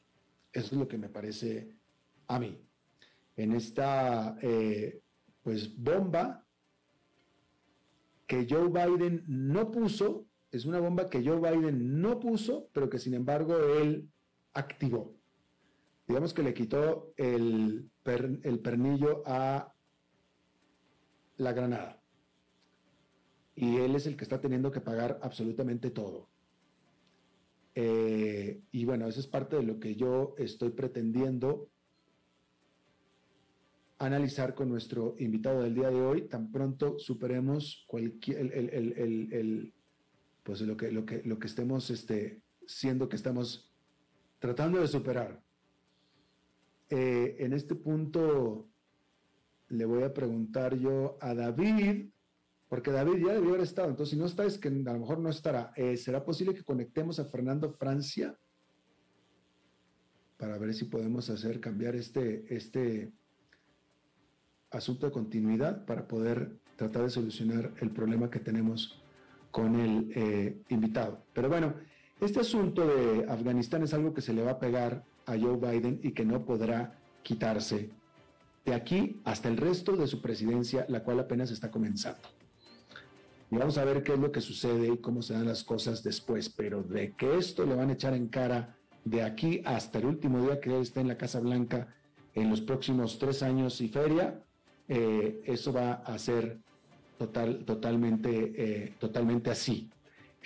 [0.52, 1.76] Eso es lo que me parece
[2.26, 2.58] a mí.
[3.36, 5.02] En esta eh,
[5.42, 6.44] pues bomba
[8.26, 12.98] que Joe Biden no puso, es una bomba que Joe Biden no puso, pero que
[12.98, 14.10] sin embargo él
[14.52, 15.14] activó.
[16.06, 19.74] Digamos que le quitó el, el pernillo a
[21.36, 22.02] la granada.
[23.54, 26.28] Y él es el que está teniendo que pagar absolutamente todo.
[27.80, 31.70] Eh, y bueno, eso es parte de lo que yo estoy pretendiendo
[33.98, 39.72] analizar con nuestro invitado del día de hoy, tan pronto superemos cualquier, el,
[40.42, 43.72] pues lo que, lo que, lo que estemos este, siendo que estamos
[44.40, 45.40] tratando de superar.
[46.90, 48.68] Eh, en este punto
[49.68, 52.08] le voy a preguntar yo a David,
[52.68, 55.18] porque David ya debió haber estado, entonces si no está es que a lo mejor
[55.18, 55.72] no estará.
[55.76, 58.36] Eh, ¿Será posible que conectemos a Fernando Francia
[60.36, 63.10] para ver si podemos hacer cambiar este, este,
[64.70, 69.02] asunto de continuidad para poder tratar de solucionar el problema que tenemos
[69.50, 71.24] con el eh, invitado.
[71.32, 71.74] Pero bueno,
[72.20, 76.00] este asunto de Afganistán es algo que se le va a pegar a Joe Biden
[76.02, 77.90] y que no podrá quitarse
[78.64, 82.20] de aquí hasta el resto de su presidencia, la cual apenas está comenzando.
[83.50, 86.02] Y vamos a ver qué es lo que sucede y cómo se dan las cosas
[86.02, 90.06] después, pero de que esto le van a echar en cara de aquí hasta el
[90.06, 91.88] último día que él esté en la Casa Blanca
[92.34, 94.42] en los próximos tres años y feria,
[94.86, 96.58] eh, eso va a ser
[97.18, 99.90] total, totalmente, eh, totalmente así.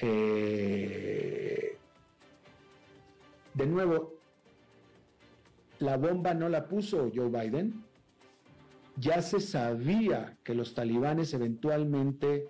[0.01, 1.77] Eh,
[3.55, 4.15] de nuevo,
[5.81, 7.85] la bomba no la puso Joe Biden.
[8.97, 12.49] Ya se sabía que los talibanes eventualmente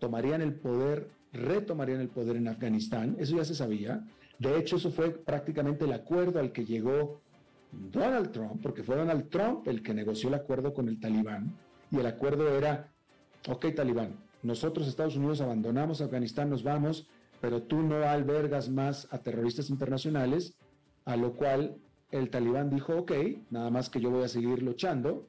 [0.00, 3.16] tomarían el poder, retomarían el poder en Afganistán.
[3.20, 4.04] Eso ya se sabía.
[4.40, 7.20] De hecho, eso fue prácticamente el acuerdo al que llegó
[7.72, 11.56] Donald Trump, porque fue Donald Trump el que negoció el acuerdo con el talibán,
[11.90, 12.88] y el acuerdo era,
[13.48, 17.06] ok talibán, nosotros Estados Unidos abandonamos Afganistán, nos vamos,
[17.40, 20.54] pero tú no albergas más a terroristas internacionales,
[21.04, 21.76] a lo cual
[22.10, 23.12] el talibán dijo, ok,
[23.50, 25.26] nada más que yo voy a seguir luchando,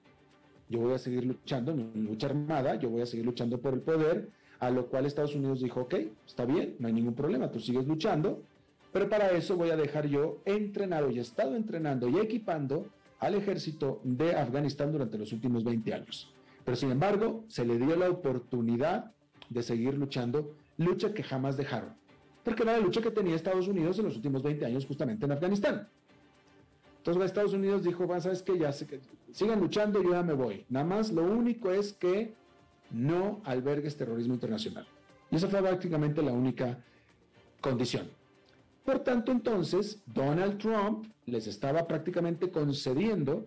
[0.69, 3.81] yo voy a seguir luchando, en lucha armada, yo voy a seguir luchando por el
[3.81, 4.29] poder,
[4.61, 5.95] a lo cual Estados Unidos dijo, ok,
[6.25, 8.43] está bien, no hay ningún problema, tú sigues luchando,
[8.93, 12.85] pero para eso voy a dejar yo entrenado y he estado entrenando y equipando
[13.19, 16.31] al ejército de Afganistán durante los últimos 20 años.
[16.63, 19.11] Pero sin embargo, se le dio la oportunidad
[19.49, 21.95] de seguir luchando, lucha que jamás dejaron.
[22.43, 25.31] Porque era la lucha que tenía Estados Unidos en los últimos 20 años justamente en
[25.31, 25.87] Afganistán.
[26.97, 28.59] Entonces Estados Unidos dijo, bueno, ¿sabes qué?
[28.59, 30.65] Ya sigan luchando, yo ya me voy.
[30.69, 32.35] Nada más lo único es que
[32.91, 34.87] no albergues terrorismo internacional.
[35.29, 36.83] Y esa fue prácticamente la única
[37.61, 38.09] condición.
[38.83, 43.45] Por tanto, entonces, Donald Trump les estaba prácticamente concediendo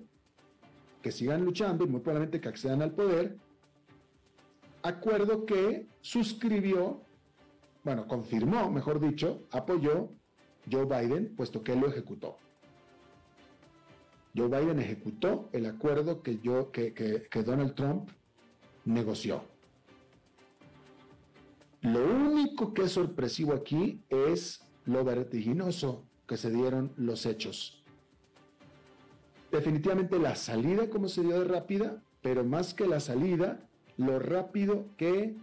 [1.02, 3.36] que sigan luchando y muy probablemente que accedan al poder,
[4.82, 7.02] acuerdo que suscribió,
[7.82, 10.10] bueno, confirmó, mejor dicho, apoyó
[10.70, 12.38] Joe Biden, puesto que él lo ejecutó.
[14.34, 16.40] Joe Biden ejecutó el acuerdo que,
[16.72, 18.08] que Donald Trump
[18.84, 19.44] negoció.
[21.82, 27.82] Lo único que es sorpresivo aquí es lo vertiginoso que se dieron los hechos.
[29.50, 34.86] Definitivamente la salida como se dio de rápida, pero más que la salida, lo rápido
[34.96, 35.36] que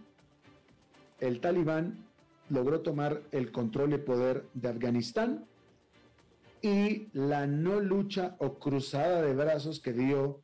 [1.20, 2.04] el talibán
[2.48, 5.46] logró tomar el control y poder de Afganistán
[6.60, 10.40] y la no lucha o cruzada de brazos que dio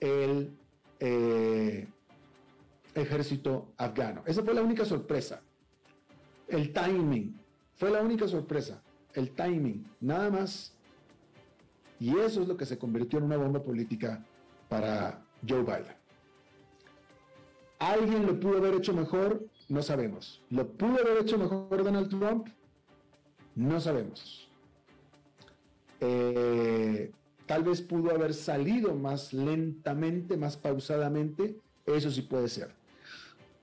[0.00, 0.56] el
[1.00, 1.88] eh,
[2.94, 4.22] ejército afgano.
[4.26, 5.42] Esa fue la única sorpresa.
[6.48, 7.38] El timing.
[7.74, 8.82] Fue la única sorpresa.
[9.14, 9.86] El timing.
[10.00, 10.74] Nada más.
[11.98, 14.24] Y eso es lo que se convirtió en una bomba política
[14.68, 15.96] para Joe Biden.
[17.78, 19.44] ¿Alguien lo pudo haber hecho mejor?
[19.68, 20.42] No sabemos.
[20.50, 22.48] ¿Lo pudo haber hecho mejor Donald Trump?
[23.54, 24.48] No sabemos.
[26.00, 27.12] Eh,
[27.46, 31.56] tal vez pudo haber salido más lentamente, más pausadamente.
[31.86, 32.81] Eso sí puede ser.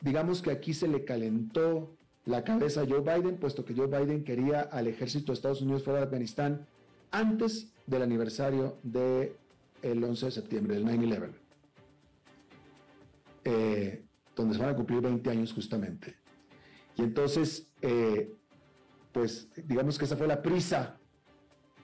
[0.02, 1.95] Digamos que aquí se le calentó
[2.26, 5.84] la cabeza a Joe Biden, puesto que Joe Biden quería al ejército de Estados Unidos
[5.84, 6.68] fuera de Afganistán
[7.12, 9.34] antes del aniversario del
[9.84, 11.32] 11 de septiembre, del 9-11,
[13.45, 14.04] eh,
[14.36, 16.16] donde se van a cumplir 20 años justamente.
[16.95, 18.32] Y entonces, eh,
[19.12, 20.97] pues digamos que esa fue la prisa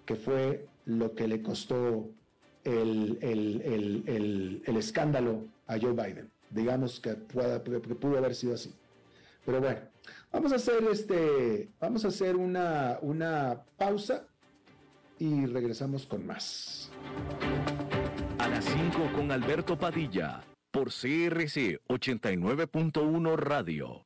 [0.05, 2.11] que fue lo que le costó
[2.63, 6.34] el, el escándalo a Joe Biden.
[6.49, 8.73] Digamos que, pueda, pudo haber sido así.
[9.45, 9.79] Pero bueno,
[10.31, 14.25] vamos a hacer este, vamos a hacer una, una pausa
[15.19, 16.91] y regresamos con más.
[18.39, 24.05] A las 5 con Alberto Padilla, por CRC 89.1 Radio.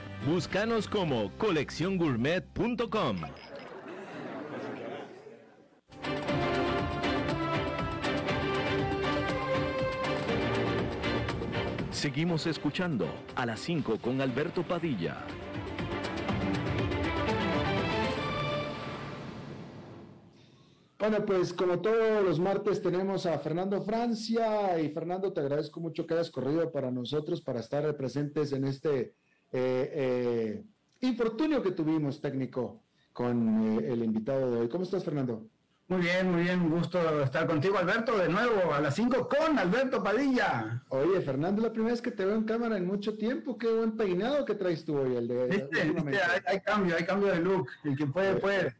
[0.25, 3.17] Búscanos como colecciongourmet.com.
[11.89, 15.25] Seguimos escuchando a las 5 con Alberto Padilla.
[20.99, 26.05] Bueno, pues como todos los martes tenemos a Fernando Francia y Fernando, te agradezco mucho
[26.05, 29.15] que hayas corrido para nosotros para estar presentes en este
[29.51, 30.63] eh, eh,
[31.01, 34.69] infortunio que tuvimos técnico con eh, el invitado de hoy.
[34.69, 35.47] ¿Cómo estás, Fernando?
[35.87, 39.59] Muy bien, muy bien, un gusto estar contigo, Alberto, de nuevo a las 5 con
[39.59, 40.81] Alberto Padilla.
[40.87, 43.97] Oye, Fernando, la primera vez que te veo en cámara en mucho tiempo, qué buen
[43.97, 45.17] peinado que traes tú hoy.
[45.17, 45.67] El de,
[46.45, 48.73] hay, cambio, hay cambio de look, el que puede, puede.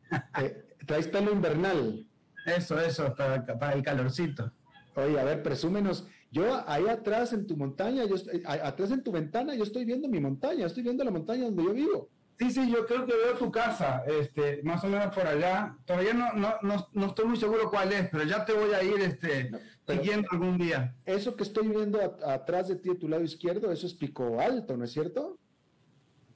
[0.88, 2.08] traes pelo invernal.
[2.46, 4.50] Eso, eso, para, para el calorcito.
[4.96, 9.12] Oye, a ver, presúmenos, yo ahí atrás en tu montaña, yo estoy, atrás en tu
[9.12, 12.10] ventana, yo estoy viendo mi montaña, estoy viendo la montaña donde yo vivo.
[12.40, 15.78] Sí, sí, yo creo que veo tu casa, este, más o menos por allá.
[15.86, 18.82] Todavía no, no, no, no estoy muy seguro cuál es, pero ya te voy a
[18.82, 19.52] ir este,
[19.88, 20.96] siguiendo algún día.
[21.06, 24.76] Eso que estoy viendo atrás de ti, a tu lado izquierdo, eso es Pico Alto,
[24.76, 25.38] ¿no es cierto?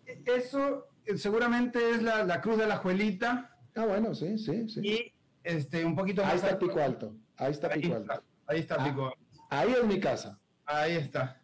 [0.05, 3.57] Eso eh, seguramente es la, la Cruz de la Juelita.
[3.73, 4.81] Ah, bueno, sí, sí, sí.
[4.83, 6.33] Y este, un poquito más.
[6.33, 8.21] Ahí está Pico Alto, ahí está Pico Alto.
[8.47, 9.19] Ahí está Pico Alto.
[9.49, 10.39] Ahí es mi casa.
[10.65, 11.41] Ahí está.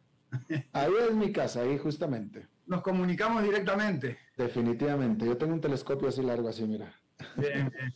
[0.74, 2.48] Ahí es mi casa, ahí justamente.
[2.66, 4.18] Nos comunicamos directamente.
[4.38, 5.26] Definitivamente.
[5.26, 6.94] Yo tengo un telescopio así largo, así, mira.
[7.36, 7.94] Bien, bien.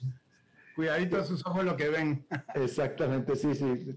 [0.75, 2.27] Cuidadito sus ojos lo que ven.
[2.53, 3.95] Exactamente, sí, sí.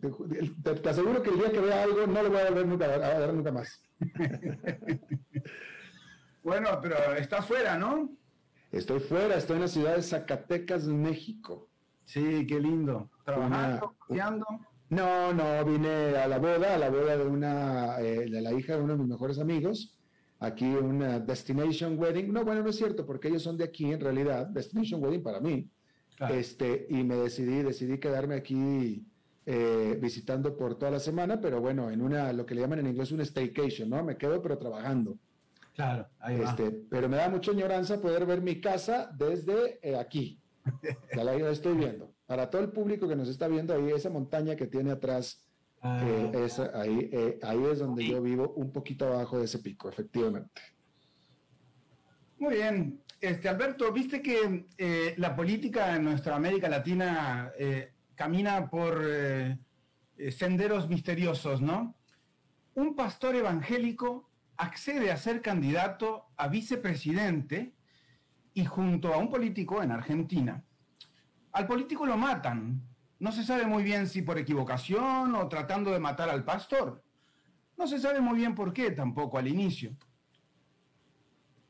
[0.63, 3.19] Te, aseguro que el día que vea algo no lo voy a ver nunca, a
[3.19, 3.83] ver nunca más.
[6.45, 8.11] bueno, pero está fuera, ¿no?
[8.71, 11.69] Estoy fuera, estoy en la ciudad de Zacatecas, México.
[12.05, 13.11] Sí, qué lindo.
[13.25, 14.47] Trabajando, estudiando.
[14.91, 18.76] No, no, vine a la boda, a la boda de una, eh, de la hija
[18.76, 19.95] de uno de mis mejores amigos.
[20.41, 22.32] Aquí una destination wedding.
[22.32, 24.47] No, bueno, no es cierto, porque ellos son de aquí en realidad.
[24.47, 25.68] Destination wedding para mí.
[26.30, 29.05] Este, y me decidí, decidí quedarme aquí
[29.47, 32.89] eh, visitando por toda la semana, pero bueno, en una, lo que le llaman en
[32.89, 34.03] inglés un staycation, ¿no?
[34.03, 35.18] Me quedo pero trabajando.
[35.74, 40.41] Claro, ahí este, Pero me da mucha añoranza poder ver mi casa desde eh, aquí.
[41.14, 42.12] Ya la estoy viendo.
[42.29, 45.43] Para todo el público que nos está viendo ahí, esa montaña que tiene atrás,
[45.81, 46.01] Ah.
[46.05, 49.89] eh, esa, ahí, eh, ahí es donde yo vivo, un poquito abajo de ese pico,
[49.89, 50.61] efectivamente.
[52.39, 53.01] Muy bien.
[53.20, 57.53] Este, Alberto, viste que eh, la política en nuestra América Latina
[58.14, 59.05] camina por
[60.31, 61.95] senderos misteriosos, ¿no?
[62.74, 67.72] Un pastor evangélico accede a ser candidato a vicepresidente
[68.53, 70.64] y junto a un político en Argentina.
[71.59, 72.81] Al político lo matan.
[73.19, 77.03] No se sabe muy bien si por equivocación o tratando de matar al pastor.
[77.77, 79.97] No se sabe muy bien por qué tampoco al inicio.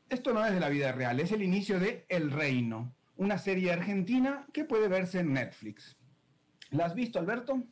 [0.07, 3.71] Esto no es de la vida real, es el inicio de El Reino, una serie
[3.71, 5.97] argentina que puede verse en Netflix.
[6.69, 7.63] ¿La has visto, Alberto?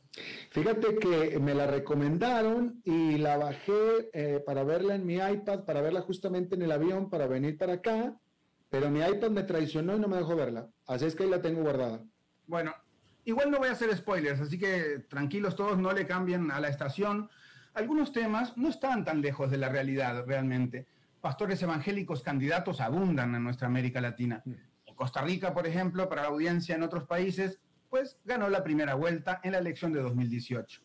[0.50, 5.82] Fíjate que me la recomendaron y la bajé eh, para verla en mi iPad, para
[5.82, 8.18] verla justamente en el avión, para venir para acá,
[8.70, 10.70] pero mi iPad me traicionó y no me dejó verla.
[10.86, 12.04] Así es que ahí la tengo guardada.
[12.48, 12.74] Bueno,
[13.26, 16.68] igual no voy a hacer spoilers, así que tranquilos todos, no le cambien a la
[16.68, 17.30] estación.
[17.74, 20.88] Algunos temas no están tan lejos de la realidad realmente.
[21.22, 24.44] Pastores evangélicos candidatos abundan en nuestra América Latina.
[24.46, 27.60] En Costa Rica, por ejemplo, para la audiencia en otros países,
[27.90, 30.82] pues ganó la primera vuelta en la elección de 2018.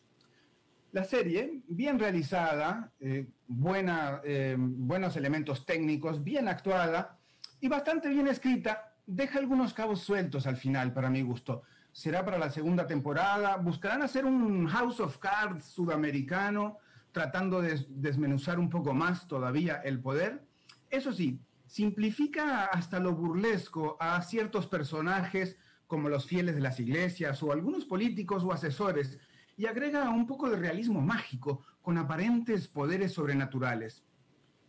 [0.91, 7.19] La serie, bien realizada, eh, buena, eh, buenos elementos técnicos, bien actuada
[7.63, 11.63] y bastante bien escrita, deja algunos cabos sueltos al final, para mi gusto.
[11.93, 16.79] Será para la segunda temporada, buscarán hacer un House of Cards sudamericano,
[17.13, 20.45] tratando de desmenuzar un poco más todavía el poder.
[20.89, 25.55] Eso sí, simplifica hasta lo burlesco a ciertos personajes
[25.87, 29.19] como los fieles de las iglesias o algunos políticos o asesores
[29.55, 34.03] y agrega un poco de realismo mágico con aparentes poderes sobrenaturales.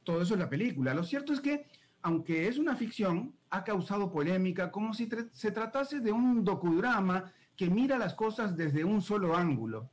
[0.05, 0.95] Todo eso es la película.
[0.95, 1.67] Lo cierto es que,
[2.05, 7.71] aunque es una ficción, ha causado polémica como si se tratase de un docudrama que
[7.71, 9.89] mira las cosas desde un solo ángulo.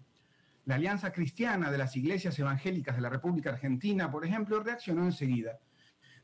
[0.65, 5.59] La Alianza Cristiana de las Iglesias Evangélicas de la República Argentina, por ejemplo, reaccionó enseguida.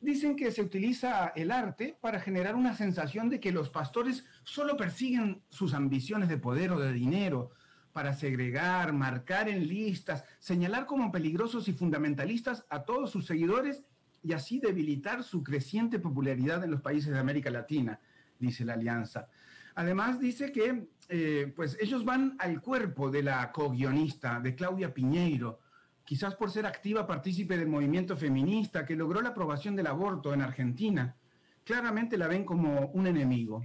[0.02, 4.76] Dicen que se utiliza el arte para generar una sensación de que los pastores solo
[4.76, 7.52] persiguen sus ambiciones de poder o de dinero,
[7.94, 13.86] para segregar, marcar en listas, señalar como peligrosos y fundamentalistas a todos sus seguidores
[14.24, 18.00] y así debilitar su creciente popularidad en los países de América Latina,
[18.40, 19.30] dice la alianza.
[19.76, 25.60] Además dice que eh, pues ellos van al cuerpo de la co-guionista, de Claudia Piñeiro,
[26.04, 30.42] quizás por ser activa partícipe del movimiento feminista que logró la aprobación del aborto en
[30.42, 31.16] Argentina.
[31.64, 33.64] Claramente la ven como un enemigo.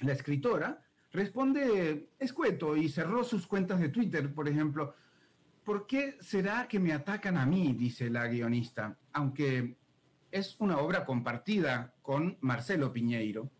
[0.00, 4.94] La escritora responde escueto y cerró sus cuentas de Twitter, por ejemplo.
[5.64, 7.72] ¿Por qué será que me atacan a mí?
[7.72, 9.76] dice la guionista, aunque
[10.30, 13.50] es una obra compartida con Marcelo Piñeiro.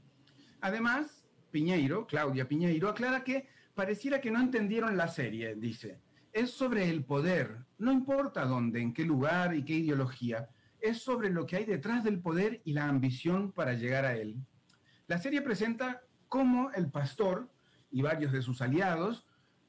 [0.60, 6.00] Además, Piñeiro, Claudia Piñeiro, aclara que pareciera que no entendieron la serie, dice.
[6.32, 10.48] Es sobre el poder, no importa dónde, en qué lugar y qué ideología,
[10.80, 14.36] es sobre lo que hay detrás del poder y la ambición para llegar a él.
[15.06, 17.50] La serie presenta cómo el pastor
[17.90, 19.26] y varios de sus aliados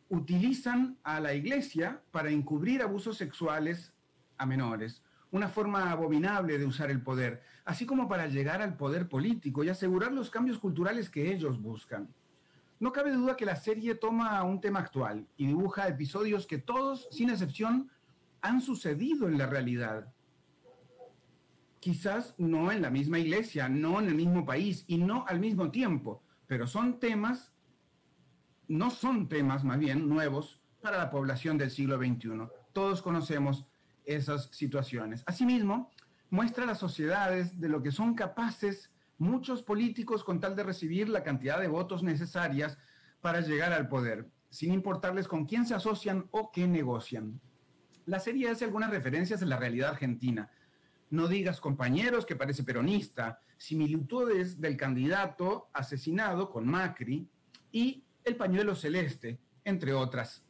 [0.09, 3.93] utilizan a la iglesia para encubrir abusos sexuales
[4.37, 5.03] a menores,
[5.33, 9.69] una forma abominable de usar el poder, así como para llegar al poder político y
[9.69, 12.07] asegurar los cambios culturales que ellos buscan.
[12.79, 17.07] No cabe duda que la serie toma un tema actual y dibuja episodios que todos,
[17.09, 17.89] sin excepción,
[18.41, 20.13] han sucedido en la realidad.
[21.79, 25.71] Quizás no en la misma iglesia, no en el mismo país y no al mismo
[25.71, 27.51] tiempo, pero son temas,
[28.67, 32.49] no son temas más bien nuevos para la población del siglo XXI.
[32.71, 33.65] Todos conocemos
[34.05, 35.23] esas situaciones.
[35.25, 35.91] Asimismo,
[36.29, 41.23] muestra las sociedades de lo que son capaces muchos políticos con tal de recibir la
[41.23, 42.77] cantidad de votos necesarias
[43.21, 47.39] para llegar al poder, sin importarles con quién se asocian o qué negocian.
[48.05, 50.51] La serie hace algunas referencias en la realidad argentina.
[51.09, 57.29] No digas compañeros que parece peronista, similitudes del candidato asesinado con Macri
[57.71, 60.43] y el pañuelo celeste, entre otras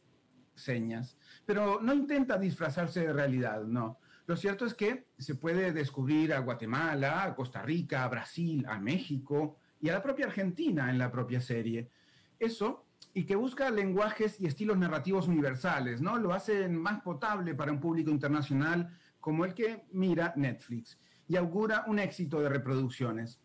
[0.54, 1.16] señas.
[1.46, 3.98] Pero no intenta disfrazarse de realidad, no.
[4.26, 8.78] Lo cierto es que se puede descubrir a Guatemala, a Costa Rica, a Brasil, a
[8.78, 11.90] México y a la propia Argentina en la propia serie.
[12.38, 16.16] Eso, y que busca lenguajes y estilos narrativos universales, ¿no?
[16.16, 21.84] Lo hace más potable para un público internacional como el que mira Netflix y augura
[21.86, 23.40] un éxito de reproducciones.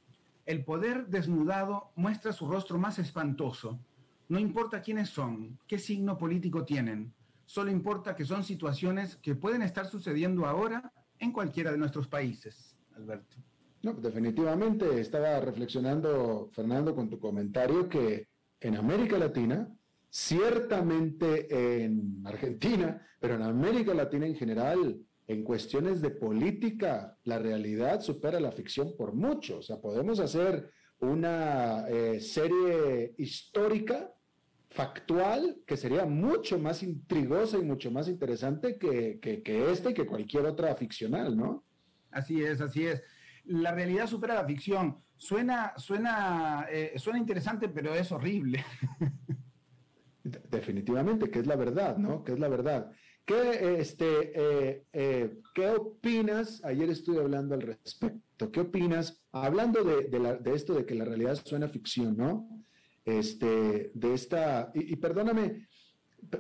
[0.45, 3.79] El poder desnudado muestra su rostro más espantoso.
[4.29, 7.13] No importa quiénes son, qué signo político tienen,
[7.49, 12.75] solo importa que son situaciones que pueden estar sucediendo ahora en cualquiera de nuestros países,
[12.95, 13.37] Alberto.
[13.81, 18.27] No, definitivamente estaba reflexionando, Fernando, con tu comentario que
[18.59, 19.67] en América Latina,
[20.11, 28.01] ciertamente en Argentina, pero en América Latina en general, en cuestiones de política, la realidad
[28.01, 29.57] supera la ficción por mucho.
[29.57, 30.69] O sea, podemos hacer
[30.99, 34.13] una eh, serie histórica,
[34.69, 39.93] factual, que sería mucho más intrigosa y mucho más interesante que, que, que esta y
[39.93, 41.63] que cualquier otra ficcional, ¿no?
[42.11, 43.01] Así es, así es
[43.49, 44.97] la realidad supera la ficción.
[45.17, 48.63] Suena, suena, eh, suena interesante, pero es horrible.
[50.23, 52.23] Definitivamente, que es la verdad, ¿no?
[52.23, 52.91] Que es la verdad.
[53.25, 56.63] ¿Qué, este, eh, eh, ¿qué opinas?
[56.63, 58.51] Ayer estuve hablando al respecto.
[58.51, 59.21] ¿Qué opinas?
[59.31, 62.47] Hablando de, esto de que la realidad suena ficción, ¿no?
[63.17, 65.67] Este, de esta, y, perdóname,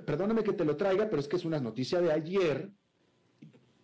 [0.05, 2.71] perdóname que te lo traiga, pero es que es una noticia de ayer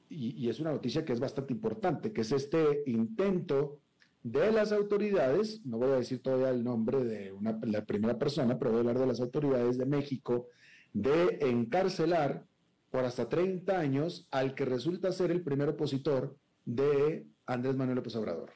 [0.09, 3.79] y, es una noticia que es bastante importante, que es este intento
[4.21, 8.57] de las autoridades, no voy a decir todavía el nombre de una, la primera persona,
[8.57, 10.47] pero voy a hablar de las autoridades de México,
[10.93, 12.45] de encarcelar
[12.91, 18.15] por hasta 30 años al que resulta ser el primer opositor de Andrés Manuel López
[18.15, 18.51] Obrador.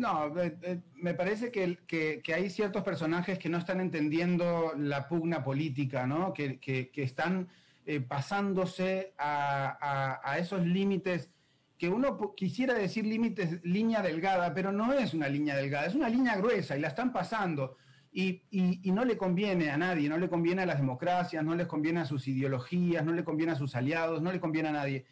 [0.00, 5.06] No, eh, eh, me parece que, que, hay ciertos personajes que no están entendiendo la
[5.06, 6.32] pugna política, ¿no?
[6.32, 7.48] que, que están
[7.84, 11.28] eh, pasándose a, esos límites
[11.76, 16.08] que uno quisiera decir límites, línea delgada, pero no es una línea delgada, es una
[16.08, 17.76] línea gruesa y la están pasando.
[18.10, 18.42] Y,
[18.84, 22.06] no le conviene a nadie, no le conviene a las democracias, no les conviene a
[22.06, 25.04] sus ideologías, no le conviene a sus aliados, no le conviene a nadie.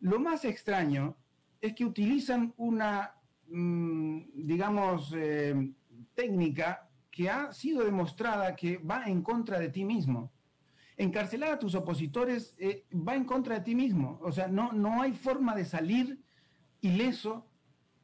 [0.00, 1.16] Lo más extraño
[1.60, 3.19] es que utilizan una,
[3.50, 5.72] digamos, eh,
[6.14, 10.32] técnica que ha sido demostrada que va en contra de ti mismo
[11.00, 14.20] encarcelar a tus opositores eh, va en contra de ti mismo.
[14.22, 16.20] O sea, no, no hay forma de salir
[16.82, 17.46] ileso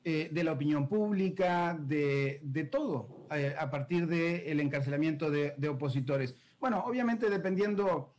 [0.02, 2.40] eh, de la opinión pública, de,
[2.70, 6.34] todo, eh, a partir del encarcelamiento de, opositores.
[6.58, 8.14] Bueno, obviamente dependiendo,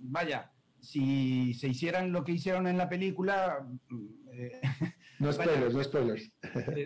[0.00, 3.66] vaya, si se hicieran lo que hicieron en la película...
[5.18, 6.30] no spoilers, no spoilers.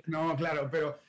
[0.07, 1.01] no, claro, pero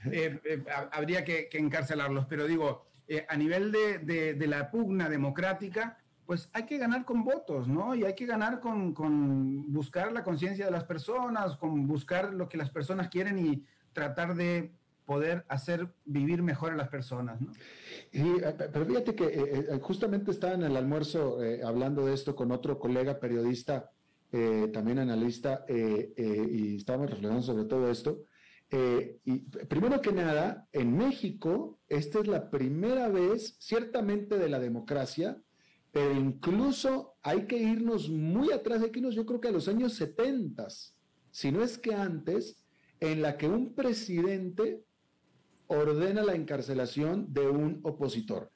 [0.92, 2.26] habría que encarcelarlos.
[2.28, 7.68] Pero digo, eh, a nivel de, la pugna democrática, pues hay que ganar con votos,
[7.68, 7.94] ¿no?
[7.94, 8.94] Y hay que ganar con,
[9.74, 14.36] buscar la conciencia de las personas, con buscar lo que las personas quieren y tratar
[14.36, 14.72] de
[15.06, 17.52] poder hacer vivir mejor a las personas, ¿no?
[18.14, 22.80] Eh, pero fíjate que eh, justamente estaba en el almuerzo hablando de esto con otro
[22.80, 23.92] colega periodista,
[24.32, 28.24] también analista, y estábamos reflexionando sobre todo esto.
[28.74, 34.60] Eh, y primero que nada, en México, esta es la primera vez, ciertamente de la
[34.60, 35.42] democracia,
[35.92, 39.68] pero incluso hay que irnos muy atrás, hay que irnos yo creo que a los
[39.68, 40.68] años 70,
[41.32, 42.64] si no es que antes,
[43.02, 44.86] en la que un presidente
[45.68, 48.52] ordena la encarcelación de un opositor.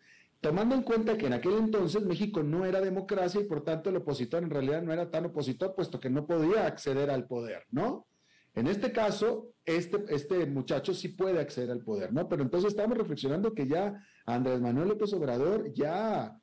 [0.46, 3.96] Tomando en cuenta que en aquel entonces México no era democracia y por tanto el
[3.96, 8.06] opositor en realidad no era tan opositor, puesto que no podía acceder al poder, ¿no?
[8.54, 12.30] En este caso, este, este muchacho sí puede acceder al poder, ¿no?
[12.30, 16.40] Pero entonces estamos reflexionando que ya Andrés Manuel López Obrador ya,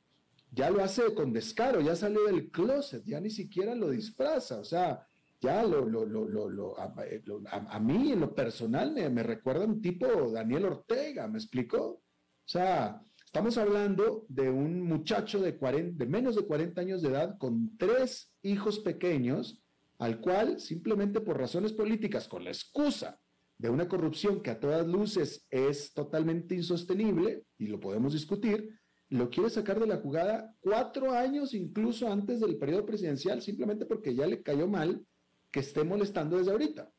[0.51, 4.65] ya lo hace con descaro, ya salió del closet, ya ni siquiera lo disfraza, o
[4.65, 5.07] sea,
[5.41, 10.33] ya lo, lo, lo, lo a, mí en lo personal me, me, recuerda un tipo
[10.33, 11.85] Daniel Ortega, ¿me explicó?
[11.85, 13.01] O sea,
[13.33, 17.79] estamos hablando de un muchacho de, 40, de menos de 40 años de edad con
[17.79, 19.59] tres hijos pequeños
[19.99, 23.19] al cual simplemente por razones políticas, con la excusa
[23.57, 28.69] de una corrupción que a todas luces es totalmente insostenible, y lo podemos discutir,
[29.09, 34.15] lo quiere sacar de la jugada cuatro años incluso antes del periodo presidencial, simplemente porque
[34.15, 35.07] ya le cayó mal
[35.51, 36.93] que esté molestando desde ahorita.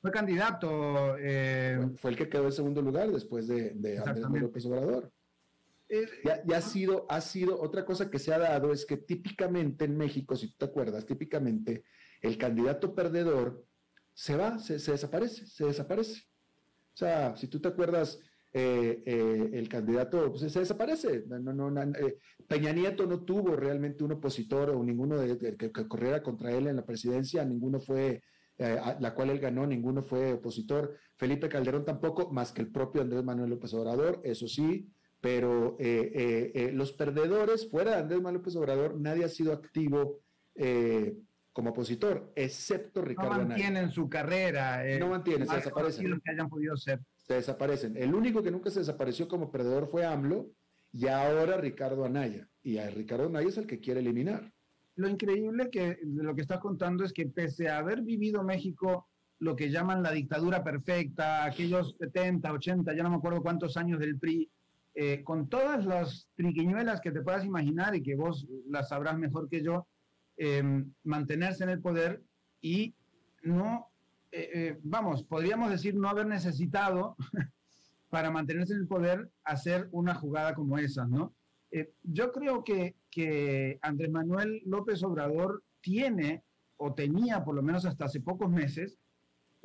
[0.00, 1.16] Fue candidato.
[1.18, 5.12] Eh, fue, el que quedó en segundo lugar después de, de Andrés López Obrador.
[5.88, 9.84] Eh, ya, ha sido, ha sido, otra cosa que se ha dado es que típicamente
[9.84, 11.84] en México, si tú te acuerdas, típicamente
[12.22, 13.64] el candidato perdedor
[14.12, 16.22] se va, se, desaparece, se desaparece.
[16.94, 18.18] O sea, si tú te acuerdas,
[18.52, 21.24] eh, eh, el candidato pues, se desaparece.
[21.28, 21.72] No,
[22.48, 26.76] Peña Nieto no tuvo realmente un opositor o ninguno de, que, corriera contra él en
[26.76, 28.22] la presidencia, ninguno fue,
[28.56, 30.96] la cual él ganó, ninguno fue opositor.
[31.16, 34.90] Felipe Calderón tampoco, más que el propio Andrés Manuel López Obrador, eso sí,
[35.26, 35.76] pero
[36.72, 40.20] los perdedores, fuera de Andrés Manuel López Obrador, nadie ha sido activo
[41.56, 44.86] como opositor, excepto Ricardo No mantienen su carrera.
[44.86, 46.20] Eh, no mantienen, se desaparecen.
[46.20, 47.00] Que hayan podido ser.
[47.16, 47.96] Se desaparecen.
[47.96, 50.50] El único que nunca se desapareció como perdedor fue AMLO
[50.92, 52.46] y ahora Ricardo Anaya.
[52.62, 54.52] Y a Ricardo Anaya es el que quiere eliminar.
[54.96, 59.08] Lo increíble que de lo que estás contando es que pese a haber vivido México
[59.38, 63.98] lo que llaman la dictadura perfecta, aquellos 70, 80, ya no me acuerdo cuántos años
[63.98, 64.50] del PRI,
[64.98, 69.46] eh, con todas las triquiñuelas que te puedas imaginar y que vos las sabrás mejor
[69.50, 69.86] que yo,
[70.38, 72.22] em, mantenerse en el poder
[72.62, 72.94] y
[73.42, 73.90] no,
[74.32, 77.14] eh, eh, vamos, podríamos decir no haber necesitado
[78.08, 81.34] para mantenerse en el poder hacer una jugada como esa, ¿no?
[82.04, 86.42] yo creo que, que Andrés Manuel López Obrador tiene
[86.78, 88.98] o tenía por lo menos hasta hace pocos meses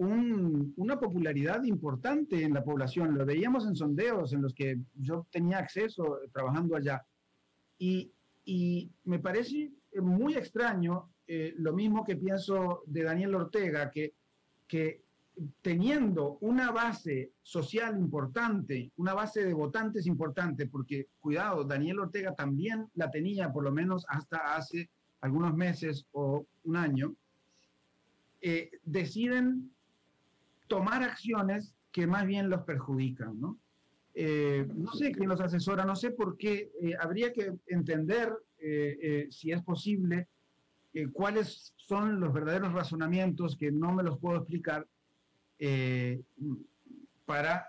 [0.02, 3.18] una popularidad importante en la población.
[3.18, 7.06] Lo veíamos en sondeos en los que yo tenía acceso trabajando allá.
[7.78, 8.12] Y,
[9.04, 9.72] me parece
[10.02, 14.14] muy extraño eh, lo mismo que pienso de Daniel Ortega, que,
[14.68, 15.04] que
[15.62, 22.88] teniendo una base social importante, una base de votantes importante, porque cuidado, Daniel Ortega también
[22.96, 24.90] la tenía por lo menos hasta hace
[25.22, 27.16] algunos meses o un año,
[28.42, 29.72] eh, deciden
[30.72, 33.60] tomar acciones que más bien los perjudican, ¿no?
[34.14, 36.72] Eh, no sé quién los asesora, no sé por qué.
[36.82, 40.30] Eh, habría que entender, eh, si es posible,
[41.12, 44.88] cuáles son los verdaderos razonamientos que no me los puedo explicar
[47.26, 47.68] para,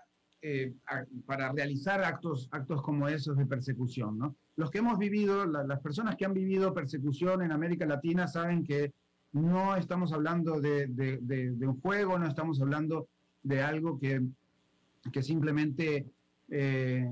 [1.26, 4.36] para realizar actos, actos como esos de persecución, ¿no?
[4.54, 8.92] Los que hemos vivido, las personas que han vivido persecución en América Latina saben que
[9.32, 10.86] no estamos hablando de,
[11.60, 13.08] un juego, no estamos hablando
[13.42, 14.22] de algo que,
[15.10, 16.06] que simplemente
[16.50, 17.10] eh,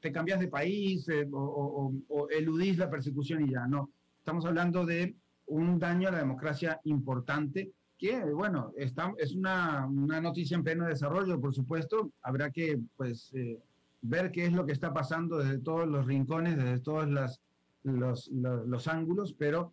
[0.00, 1.92] te cambias de país eh, o,
[2.30, 3.90] eludís la persecución y ya, no.
[4.18, 5.16] Estamos hablando de
[5.46, 11.40] un daño a la democracia importante que, bueno, está, es una, noticia en pleno desarrollo,
[11.40, 12.10] por supuesto.
[12.22, 13.58] Habrá que, pues, eh,
[14.02, 17.40] ver qué es lo que está pasando desde todos los rincones, desde todos los,
[17.84, 19.72] los, los ángulos, pero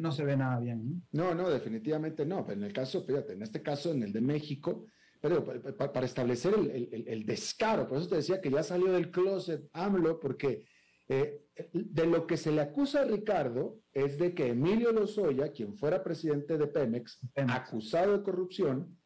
[0.00, 1.02] no se ve nada bien.
[1.12, 2.44] No, no, definitivamente no.
[2.44, 4.86] Pero en el caso, fíjate, en este caso, en el de México,
[5.20, 10.18] pero para, establecer el, descaro, por eso te decía que ya salió del closet AMLO,
[10.18, 10.64] porque
[11.08, 15.76] eh, de lo que se le acusa a Ricardo es de que Emilio Lozoya, quien
[15.76, 18.96] fuera presidente de Pemex, acusado de corrupción,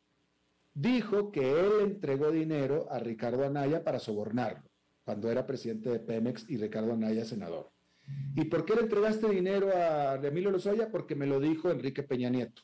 [0.73, 4.71] dijo que él entregó dinero a Ricardo Anaya para sobornarlo,
[5.05, 7.74] cuando era presidente de Pemex y Ricardo Anaya senador.
[8.35, 10.91] ¿Y por qué le entregaste dinero a Emilio Lozoya?
[10.91, 12.63] Porque me lo dijo Enrique Peña Nieto.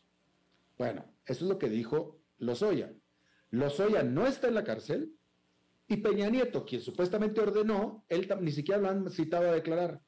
[0.77, 2.93] Bueno, eso es lo que dijo Lozoya.
[3.51, 5.13] Lozoya no está en la cárcel
[5.87, 10.01] y Peña Nieto, quien supuestamente ordenó, él ni siquiera lo han citado a declarar.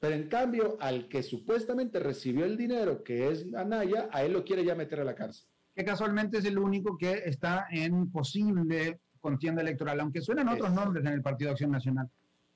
[0.00, 4.44] Pero en cambio, al que supuestamente recibió el dinero, que es Anaya, a él lo
[4.44, 5.46] quiere ya meter a la cárcel.
[5.74, 11.04] Que casualmente es el único que está en posible contienda electoral, aunque suenan otros nombres
[11.04, 12.10] en el Partido Acción Nacional.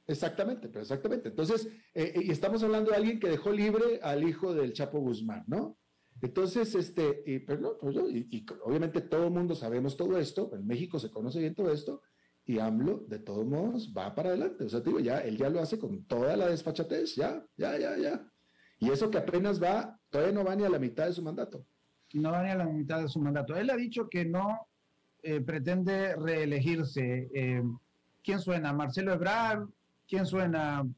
[0.09, 1.29] Exactamente, pero exactamente.
[1.29, 5.01] Entonces, eh, eh, y estamos hablando de alguien que dejó libre al hijo del Chapo
[5.01, 5.77] Guzmán, ¿no?
[6.23, 10.99] Entonces, este, y, pero pues y, obviamente todo el mundo sabemos todo esto, en México
[10.99, 12.01] se conoce bien todo esto,
[12.47, 14.65] y AMLO, de todos modos, va para adelante.
[14.65, 17.99] O sea, digo, ya, él ya lo hace con toda la desfachatez, ya, ya, ya,
[17.99, 18.33] ya.
[18.79, 21.67] Y eso que apenas va, todavía no va ni a la mitad de su mandato.
[22.15, 23.55] No va ni a la mitad de su mandato.
[23.55, 24.69] Él ha dicho que no
[25.23, 27.29] eh, pretende reelegirse.
[28.25, 28.73] ¿Quién suena?
[28.73, 29.69] ¿Marcelo Ebrard?
[30.09, 30.89] ¿Quién suena?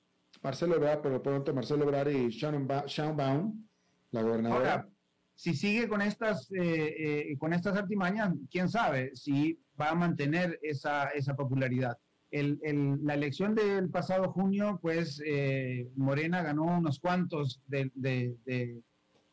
[0.43, 3.67] Marcelo Ebrard, pero pronto Marcelo Ebrard y Shannon, Baum,
[4.13, 4.89] la gobernadora.
[5.35, 10.59] si sigue con estas, eh, eh, con estas artimañas, quién sabe si va a mantener
[10.63, 11.99] esa, esa popularidad.
[12.31, 18.37] El, el, la elección del pasado junio, pues eh, Morena ganó unos cuantos de, de,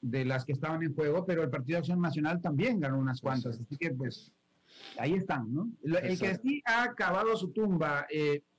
[0.01, 3.21] de, las que estaban en juego, pero el Partido de Acción Nacional también ganó unas
[3.21, 3.59] cuantas.
[3.59, 4.31] Así que, pues,
[4.97, 5.69] ahí están, ¿no?
[5.83, 8.07] El, que sí ha acabado su tumba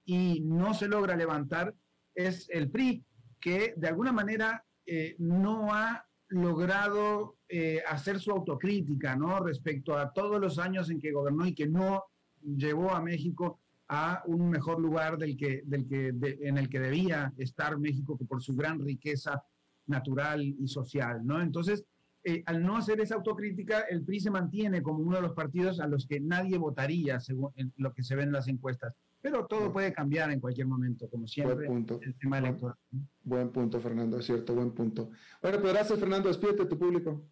[0.08, 1.74] y no se logra levantar
[2.14, 3.04] es el PRI,
[3.38, 9.38] que de alguna manera eh, no ha logrado eh, hacer su autocrítica, ¿no?
[9.40, 12.04] Respecto a todos los años en que gobernó y que no
[12.40, 16.08] llevó a México a un mejor lugar del que, del que,
[16.40, 19.44] en el que debía estar México por su gran riqueza
[19.88, 21.42] natural y social, ¿no?
[21.42, 21.84] Entonces,
[22.24, 25.80] eh, al no hacer esa autocrítica, el PRI se mantiene como uno de los partidos
[25.80, 28.94] a los que nadie votaría, según lo que se ve en las encuestas.
[29.20, 31.66] Pero todo puede cambiar en cualquier momento, como siempre.
[31.66, 32.00] Buen punto.
[32.02, 32.76] El tema electoral.
[33.24, 35.10] Buen punto, Fernando, es cierto, buen punto.
[35.42, 36.28] Bueno, pues gracias, Fernando.
[36.28, 37.22] Despídete tu público.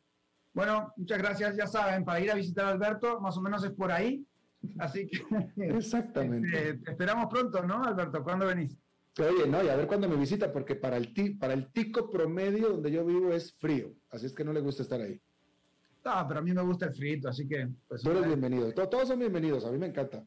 [0.53, 1.57] Bueno, muchas gracias.
[1.57, 4.27] Ya saben, para ir a visitar a Alberto, más o menos es por ahí.
[4.79, 5.19] Así que.
[5.77, 6.75] Exactamente.
[6.75, 8.23] Te esperamos pronto, ¿no, Alberto?
[8.25, 8.77] ¿Cuándo venís?
[9.19, 12.69] Oye, no, y a ver cuándo me visita, porque para el, para el tico promedio
[12.71, 13.93] donde yo vivo es frío.
[14.11, 15.21] Así es que no le gusta estar ahí.
[16.05, 17.69] No, pero a mí me gusta el frito, así que.
[17.89, 18.73] Pues, Tú eres bienvenido.
[18.73, 20.25] Todos, son bienvenidos, a mí me encanta.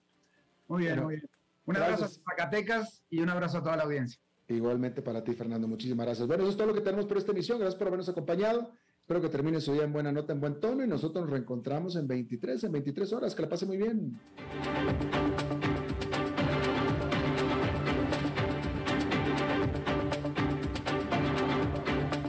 [0.67, 1.29] Muy bien, muy bien.
[1.69, 4.19] Un abrazo a Zacatecas y un abrazo a toda la audiencia.
[4.47, 5.67] Igualmente para ti, Fernando.
[5.67, 6.27] Muchísimas gracias.
[6.27, 7.59] Bueno, eso es todo lo que tenemos por esta emisión.
[7.59, 8.73] Gracias por habernos acompañado.
[9.01, 11.95] Espero que termine su día en buena nota, en buen tono y nosotros nos reencontramos
[11.95, 13.35] en 23, en 23 horas.
[13.35, 14.19] Que la pase muy bien.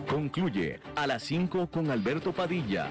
[0.07, 2.91] Concluye a las 5 con Alberto Padilla.